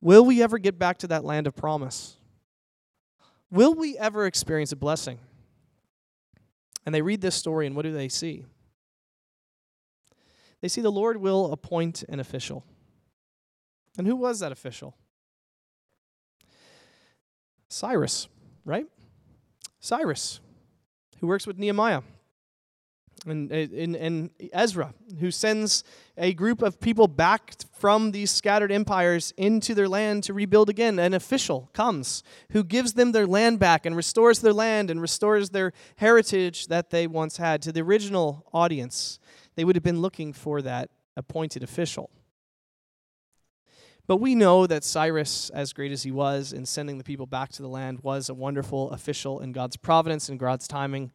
will 0.00 0.24
we 0.26 0.42
ever 0.42 0.58
get 0.58 0.78
back 0.78 0.98
to 0.98 1.06
that 1.08 1.24
land 1.24 1.46
of 1.46 1.56
promise? 1.56 2.18
Will 3.50 3.74
we 3.74 3.98
ever 3.98 4.26
experience 4.26 4.72
a 4.72 4.76
blessing? 4.76 5.18
And 6.86 6.94
they 6.94 7.02
read 7.02 7.20
this 7.20 7.34
story, 7.34 7.66
and 7.66 7.74
what 7.74 7.82
do 7.82 7.92
they 7.92 8.08
see? 8.08 8.44
They 10.60 10.68
see 10.68 10.80
the 10.80 10.92
Lord 10.92 11.16
will 11.16 11.52
appoint 11.52 12.04
an 12.08 12.20
official. 12.20 12.64
And 13.98 14.06
who 14.06 14.16
was 14.16 14.40
that 14.40 14.52
official? 14.52 14.94
Cyrus, 17.68 18.28
right? 18.64 18.86
Cyrus, 19.80 20.40
who 21.20 21.26
works 21.26 21.46
with 21.46 21.58
Nehemiah 21.58 22.02
and, 23.26 23.50
and, 23.50 23.96
and 23.96 24.30
Ezra, 24.52 24.94
who 25.18 25.30
sends 25.30 25.84
a 26.16 26.32
group 26.34 26.62
of 26.62 26.80
people 26.80 27.06
back 27.08 27.54
from 27.72 28.12
these 28.12 28.30
scattered 28.30 28.72
empires 28.72 29.32
into 29.36 29.74
their 29.74 29.88
land 29.88 30.24
to 30.24 30.34
rebuild 30.34 30.68
again. 30.68 30.98
An 30.98 31.14
official 31.14 31.70
comes 31.72 32.22
who 32.52 32.64
gives 32.64 32.94
them 32.94 33.12
their 33.12 33.26
land 33.26 33.58
back 33.58 33.86
and 33.86 33.96
restores 33.96 34.40
their 34.40 34.52
land 34.52 34.90
and 34.90 35.00
restores 35.00 35.50
their 35.50 35.72
heritage 35.96 36.66
that 36.68 36.90
they 36.90 37.06
once 37.06 37.36
had. 37.36 37.62
To 37.62 37.72
the 37.72 37.82
original 37.82 38.46
audience, 38.52 39.18
they 39.54 39.64
would 39.64 39.76
have 39.76 39.82
been 39.82 40.00
looking 40.00 40.32
for 40.32 40.62
that 40.62 40.90
appointed 41.16 41.62
official. 41.62 42.10
But 44.06 44.16
we 44.16 44.34
know 44.34 44.66
that 44.66 44.82
Cyrus, 44.82 45.50
as 45.50 45.72
great 45.72 45.92
as 45.92 46.02
he 46.02 46.10
was 46.10 46.52
in 46.52 46.66
sending 46.66 46.98
the 46.98 47.04
people 47.04 47.26
back 47.26 47.52
to 47.52 47.62
the 47.62 47.68
land, 47.68 48.00
was 48.02 48.28
a 48.28 48.34
wonderful 48.34 48.90
official 48.90 49.38
in 49.38 49.52
God's 49.52 49.76
providence 49.76 50.28
and 50.28 50.36
God's 50.36 50.66
timing. 50.66 51.12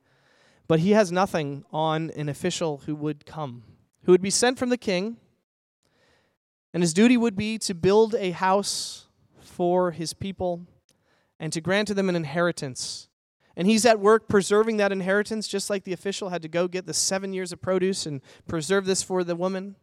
But 0.68 0.80
he 0.80 0.92
has 0.92 1.12
nothing 1.12 1.64
on 1.72 2.10
an 2.12 2.30
official 2.30 2.84
who 2.86 2.96
would 2.96 3.26
come, 3.26 3.64
who 4.04 4.12
would 4.12 4.22
be 4.22 4.30
sent 4.30 4.58
from 4.58 4.70
the 4.70 4.78
king, 4.78 5.18
and 6.74 6.82
his 6.82 6.94
duty 6.94 7.18
would 7.18 7.36
be 7.36 7.58
to 7.60 7.74
build 7.74 8.16
a 8.16 8.32
house 8.32 9.08
for 9.40 9.92
his 9.92 10.14
people 10.14 10.66
and 11.40 11.54
to 11.54 11.62
grant 11.62 11.88
to 11.88 11.94
them 11.94 12.10
an 12.10 12.16
inheritance. 12.16 13.08
And 13.56 13.68
he's 13.68 13.86
at 13.86 14.00
work 14.00 14.28
preserving 14.28 14.78
that 14.78 14.92
inheritance, 14.92 15.48
just 15.48 15.70
like 15.70 15.84
the 15.84 15.94
official 15.94 16.30
had 16.30 16.42
to 16.42 16.50
go 16.50 16.68
get 16.68 16.86
the 16.86 16.94
seven 16.94 17.32
years 17.32 17.52
of 17.54 17.62
produce 17.62 18.06
and 18.06 18.22
preserve 18.48 18.86
this 18.86 19.02
for 19.02 19.24
the 19.24 19.36
woman. 19.36 19.76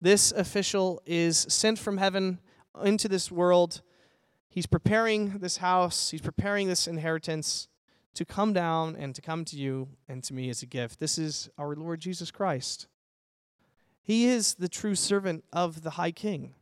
This 0.00 0.32
official 0.32 1.00
is 1.06 1.46
sent 1.48 1.78
from 1.78 1.96
heaven 1.96 2.40
into 2.84 3.08
this 3.08 3.32
world. 3.32 3.80
He's 4.50 4.66
preparing 4.66 5.38
this 5.38 5.58
house, 5.58 6.10
he's 6.10 6.20
preparing 6.20 6.68
this 6.68 6.86
inheritance 6.86 7.68
to 8.16 8.24
come 8.24 8.52
down 8.52 8.96
and 8.96 9.14
to 9.14 9.22
come 9.22 9.44
to 9.44 9.56
you 9.56 9.88
and 10.08 10.24
to 10.24 10.34
me 10.34 10.48
as 10.50 10.62
a 10.62 10.66
gift. 10.66 10.98
This 10.98 11.18
is 11.18 11.48
our 11.58 11.74
Lord 11.76 12.00
Jesus 12.00 12.30
Christ. 12.30 12.86
He 14.02 14.26
is 14.26 14.54
the 14.54 14.68
true 14.68 14.94
servant 14.94 15.44
of 15.52 15.82
the 15.82 15.90
High 15.90 16.12
King 16.12 16.54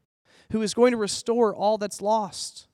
who 0.50 0.62
is 0.62 0.74
going 0.74 0.90
to 0.90 0.96
restore 0.96 1.54
all 1.54 1.78
that's 1.78 2.02
lost, 2.02 2.66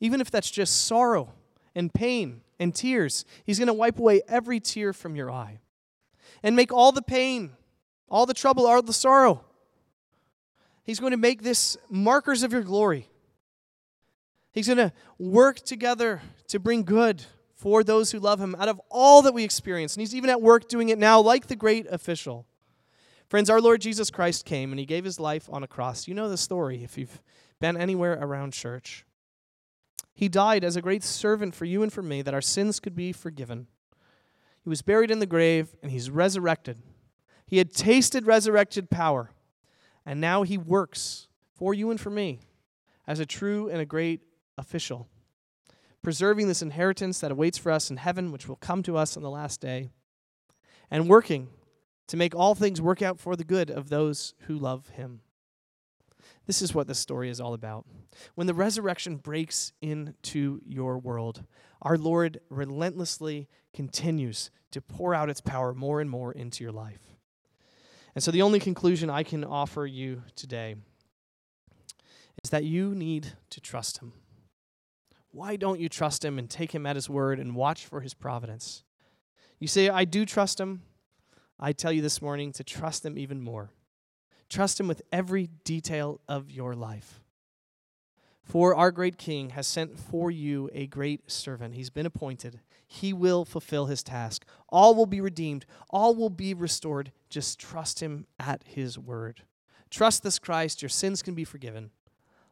even 0.00 0.20
if 0.20 0.30
that's 0.30 0.50
just 0.50 0.84
sorrow 0.84 1.32
and 1.74 1.92
pain 1.92 2.42
and 2.58 2.74
tears. 2.74 3.24
He's 3.44 3.58
going 3.58 3.68
to 3.68 3.72
wipe 3.72 3.98
away 3.98 4.22
every 4.28 4.60
tear 4.60 4.92
from 4.92 5.16
your 5.16 5.30
eye 5.30 5.60
and 6.42 6.56
make 6.56 6.72
all 6.72 6.92
the 6.92 7.02
pain, 7.02 7.52
all 8.08 8.26
the 8.26 8.34
trouble, 8.34 8.66
all 8.66 8.82
the 8.82 8.92
sorrow. 8.92 9.44
He's 10.82 11.00
going 11.00 11.12
to 11.12 11.16
make 11.16 11.42
this 11.42 11.76
markers 11.88 12.42
of 12.42 12.52
your 12.52 12.62
glory. 12.62 13.08
He's 14.52 14.66
going 14.66 14.78
to 14.78 14.92
work 15.18 15.60
together 15.60 16.20
to 16.48 16.58
bring 16.58 16.82
good 16.82 17.24
for 17.54 17.84
those 17.84 18.10
who 18.10 18.18
love 18.18 18.40
him 18.40 18.54
out 18.58 18.68
of 18.68 18.80
all 18.90 19.22
that 19.22 19.34
we 19.34 19.44
experience. 19.44 19.94
And 19.94 20.00
he's 20.00 20.14
even 20.14 20.30
at 20.30 20.42
work 20.42 20.68
doing 20.68 20.88
it 20.88 20.98
now, 20.98 21.20
like 21.20 21.46
the 21.46 21.56
great 21.56 21.86
official. 21.90 22.46
Friends, 23.28 23.48
our 23.48 23.60
Lord 23.60 23.80
Jesus 23.80 24.10
Christ 24.10 24.44
came 24.44 24.72
and 24.72 24.78
he 24.78 24.86
gave 24.86 25.04
his 25.04 25.18
life 25.18 25.48
on 25.50 25.62
a 25.62 25.68
cross. 25.68 26.06
You 26.06 26.14
know 26.14 26.28
the 26.28 26.36
story 26.36 26.84
if 26.84 26.98
you've 26.98 27.22
been 27.60 27.76
anywhere 27.76 28.18
around 28.20 28.52
church. 28.52 29.04
He 30.14 30.28
died 30.28 30.62
as 30.62 30.76
a 30.76 30.82
great 30.82 31.02
servant 31.02 31.54
for 31.54 31.64
you 31.64 31.82
and 31.82 31.92
for 31.92 32.02
me 32.02 32.22
that 32.22 32.34
our 32.34 32.40
sins 32.40 32.80
could 32.80 32.94
be 32.94 33.12
forgiven. 33.12 33.66
He 34.62 34.68
was 34.68 34.82
buried 34.82 35.10
in 35.10 35.18
the 35.18 35.26
grave 35.26 35.74
and 35.82 35.90
he's 35.90 36.10
resurrected. 36.10 36.78
He 37.46 37.58
had 37.58 37.72
tasted 37.72 38.26
resurrected 38.26 38.90
power, 38.90 39.30
and 40.06 40.20
now 40.20 40.42
he 40.42 40.56
works 40.56 41.28
for 41.52 41.74
you 41.74 41.90
and 41.90 42.00
for 42.00 42.10
me 42.10 42.40
as 43.06 43.20
a 43.20 43.26
true 43.26 43.68
and 43.68 43.80
a 43.80 43.84
great 43.84 44.22
official 44.56 45.08
preserving 46.04 46.46
this 46.46 46.62
inheritance 46.62 47.18
that 47.18 47.32
awaits 47.32 47.58
for 47.58 47.72
us 47.72 47.90
in 47.90 47.96
heaven, 47.96 48.30
which 48.30 48.46
will 48.48 48.56
come 48.56 48.82
to 48.84 48.96
us 48.96 49.16
on 49.16 49.22
the 49.22 49.30
last 49.30 49.60
day, 49.60 49.88
and 50.90 51.08
working 51.08 51.48
to 52.06 52.16
make 52.16 52.34
all 52.34 52.54
things 52.54 52.80
work 52.80 53.02
out 53.02 53.18
for 53.18 53.34
the 53.34 53.44
good 53.44 53.70
of 53.70 53.88
those 53.88 54.34
who 54.40 54.54
love 54.54 54.90
him. 54.90 55.20
This 56.46 56.60
is 56.60 56.74
what 56.74 56.86
this 56.86 56.98
story 56.98 57.30
is 57.30 57.40
all 57.40 57.54
about. 57.54 57.86
When 58.34 58.46
the 58.46 58.54
resurrection 58.54 59.16
breaks 59.16 59.72
into 59.80 60.60
your 60.66 60.98
world, 60.98 61.44
our 61.80 61.96
Lord 61.96 62.38
relentlessly 62.50 63.48
continues 63.72 64.50
to 64.72 64.82
pour 64.82 65.14
out 65.14 65.30
its 65.30 65.40
power 65.40 65.72
more 65.72 66.00
and 66.00 66.10
more 66.10 66.32
into 66.32 66.62
your 66.62 66.72
life. 66.72 67.00
And 68.14 68.22
so, 68.22 68.30
the 68.30 68.42
only 68.42 68.60
conclusion 68.60 69.10
I 69.10 69.22
can 69.22 69.42
offer 69.42 69.86
you 69.86 70.22
today 70.36 70.76
is 72.42 72.50
that 72.50 72.64
you 72.64 72.94
need 72.94 73.32
to 73.50 73.60
trust 73.60 73.98
Him. 73.98 74.12
Why 75.34 75.56
don't 75.56 75.80
you 75.80 75.88
trust 75.88 76.24
him 76.24 76.38
and 76.38 76.48
take 76.48 76.72
him 76.72 76.86
at 76.86 76.94
his 76.94 77.10
word 77.10 77.40
and 77.40 77.56
watch 77.56 77.86
for 77.86 78.02
his 78.02 78.14
providence? 78.14 78.84
You 79.58 79.66
say, 79.66 79.88
I 79.88 80.04
do 80.04 80.24
trust 80.24 80.60
him. 80.60 80.82
I 81.58 81.72
tell 81.72 81.90
you 81.90 82.02
this 82.02 82.22
morning 82.22 82.52
to 82.52 82.62
trust 82.62 83.04
him 83.04 83.18
even 83.18 83.42
more. 83.42 83.72
Trust 84.48 84.78
him 84.78 84.86
with 84.86 85.02
every 85.10 85.48
detail 85.64 86.20
of 86.28 86.52
your 86.52 86.76
life. 86.76 87.18
For 88.44 88.76
our 88.76 88.92
great 88.92 89.18
King 89.18 89.50
has 89.50 89.66
sent 89.66 89.98
for 89.98 90.30
you 90.30 90.70
a 90.72 90.86
great 90.86 91.28
servant. 91.28 91.74
He's 91.74 91.90
been 91.90 92.06
appointed. 92.06 92.60
He 92.86 93.12
will 93.12 93.44
fulfill 93.44 93.86
his 93.86 94.04
task. 94.04 94.44
All 94.68 94.94
will 94.94 95.06
be 95.06 95.20
redeemed, 95.20 95.66
all 95.90 96.14
will 96.14 96.30
be 96.30 96.54
restored. 96.54 97.10
Just 97.28 97.58
trust 97.58 97.98
him 97.98 98.26
at 98.38 98.62
his 98.64 99.00
word. 99.00 99.42
Trust 99.90 100.22
this 100.22 100.38
Christ, 100.38 100.80
your 100.80 100.90
sins 100.90 101.22
can 101.22 101.34
be 101.34 101.44
forgiven. 101.44 101.90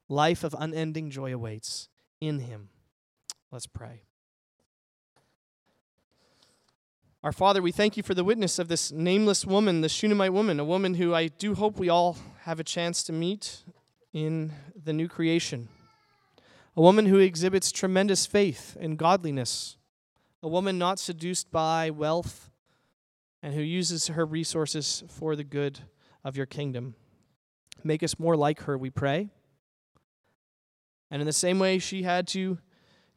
Life 0.09 0.42
of 0.42 0.57
unending 0.59 1.11
joy 1.11 1.33
awaits 1.33 1.88
in 2.21 2.40
him. 2.40 2.71
Let's 3.53 3.67
pray. 3.67 4.01
Our 7.23 7.33
Father, 7.33 7.61
we 7.61 7.71
thank 7.71 7.99
you 7.99 8.03
for 8.03 8.15
the 8.15 8.25
witness 8.25 8.59
of 8.59 8.69
this 8.69 8.91
nameless 8.91 9.45
woman, 9.45 9.83
the 9.83 9.91
Shunammite 9.91 10.33
woman, 10.33 10.59
a 10.59 10.65
woman 10.65 10.95
who 10.95 11.15
I 11.15 11.29
do 11.29 11.55
hope 11.55 11.79
we 11.79 11.91
all 11.91 12.17
have 12.45 12.59
a 12.59 12.65
chance 12.65 13.03
to 13.03 13.12
meet 13.12 13.62
in 14.15 14.55
the 14.83 14.95
new 14.95 15.07
creation. 15.07 15.69
A 16.79 16.81
woman 16.81 17.05
who 17.05 17.19
exhibits 17.19 17.71
tremendous 17.71 18.25
faith 18.25 18.75
and 18.81 18.97
godliness. 18.97 19.77
A 20.43 20.49
woman 20.49 20.79
not 20.79 20.99
seduced 20.99 21.53
by 21.53 21.91
wealth 21.91 22.51
and 23.43 23.53
who 23.53 23.61
uses 23.61 24.07
her 24.07 24.25
resources 24.25 25.05
for 25.09 25.37
the 25.37 25.45
good 25.45 25.81
of 26.25 26.38
your 26.38 26.47
kingdom. 26.47 26.95
Make 27.85 28.03
us 28.03 28.19
more 28.19 28.35
like 28.35 28.62
her, 28.62 28.79
we 28.79 28.88
pray. 28.88 29.29
And 31.11 31.21
in 31.21 31.27
the 31.27 31.35
same 31.35 31.59
way 31.59 31.79
she 31.79 32.05
had 32.05 32.27
to 32.29 32.57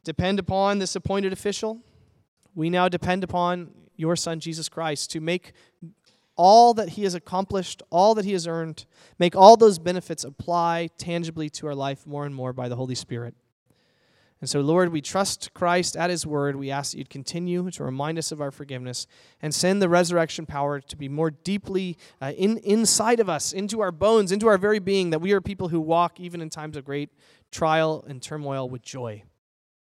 depend 0.06 0.38
upon 0.38 0.78
this 0.78 0.94
appointed 0.94 1.32
official, 1.32 1.80
we 2.54 2.70
now 2.70 2.88
depend 2.88 3.24
upon 3.24 3.72
your 3.96 4.14
Son, 4.14 4.38
Jesus 4.38 4.68
Christ, 4.68 5.10
to 5.10 5.20
make 5.20 5.52
all 6.36 6.74
that 6.74 6.90
he 6.90 7.02
has 7.02 7.14
accomplished, 7.14 7.82
all 7.90 8.14
that 8.14 8.24
he 8.24 8.32
has 8.32 8.46
earned, 8.46 8.86
make 9.18 9.34
all 9.34 9.56
those 9.56 9.78
benefits 9.78 10.22
apply 10.22 10.90
tangibly 10.96 11.48
to 11.50 11.66
our 11.66 11.74
life 11.74 12.06
more 12.06 12.24
and 12.24 12.34
more 12.34 12.52
by 12.52 12.68
the 12.68 12.76
Holy 12.76 12.94
Spirit. 12.94 13.34
And 14.40 14.48
so, 14.48 14.60
Lord, 14.60 14.92
we 14.92 15.00
trust 15.00 15.52
Christ 15.54 15.96
at 15.96 16.10
his 16.10 16.26
word. 16.26 16.54
We 16.56 16.70
ask 16.70 16.92
that 16.92 16.98
you'd 16.98 17.10
continue 17.10 17.70
to 17.70 17.82
remind 17.82 18.18
us 18.18 18.30
of 18.30 18.40
our 18.40 18.50
forgiveness 18.50 19.06
and 19.40 19.52
send 19.52 19.80
the 19.80 19.88
resurrection 19.88 20.46
power 20.46 20.78
to 20.78 20.96
be 20.96 21.08
more 21.08 21.30
deeply 21.30 21.96
uh, 22.20 22.32
in, 22.36 22.58
inside 22.58 23.18
of 23.18 23.30
us, 23.30 23.52
into 23.52 23.80
our 23.80 23.90
bones, 23.90 24.30
into 24.30 24.46
our 24.46 24.58
very 24.58 24.78
being, 24.78 25.10
that 25.10 25.22
we 25.22 25.32
are 25.32 25.40
people 25.40 25.68
who 25.68 25.80
walk 25.80 26.20
even 26.20 26.42
in 26.42 26.50
times 26.50 26.76
of 26.76 26.84
great 26.84 27.10
trial 27.50 28.04
and 28.06 28.22
turmoil 28.22 28.68
with 28.68 28.82
joy. 28.82 29.24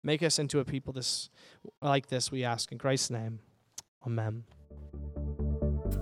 Make 0.04 0.22
us 0.22 0.38
into 0.38 0.60
a 0.60 0.66
people 0.66 0.94
this, 0.94 1.30
like 1.82 2.08
this, 2.08 2.32
we 2.32 2.44
ask 2.44 2.72
in 2.72 2.78
Christ's 2.78 3.10
name. 3.10 3.40
Amen. 4.06 4.44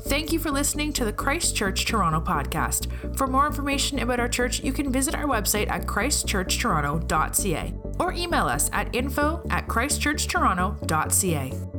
Thank 0.05 0.33
you 0.33 0.39
for 0.39 0.49
listening 0.49 0.93
to 0.93 1.05
the 1.05 1.13
Christ 1.13 1.55
Church 1.55 1.85
Toronto 1.85 2.19
podcast. 2.19 3.15
For 3.15 3.27
more 3.27 3.45
information 3.45 3.99
about 3.99 4.19
our 4.19 4.27
church, 4.27 4.63
you 4.63 4.73
can 4.73 4.91
visit 4.91 5.13
our 5.13 5.25
website 5.25 5.69
at 5.69 5.85
christchurchtoronto.ca 5.85 7.73
or 7.99 8.13
email 8.13 8.45
us 8.45 8.69
at 8.73 8.95
info 8.95 9.45
at 9.51 9.67
christchurchtoronto.ca. 9.67 11.70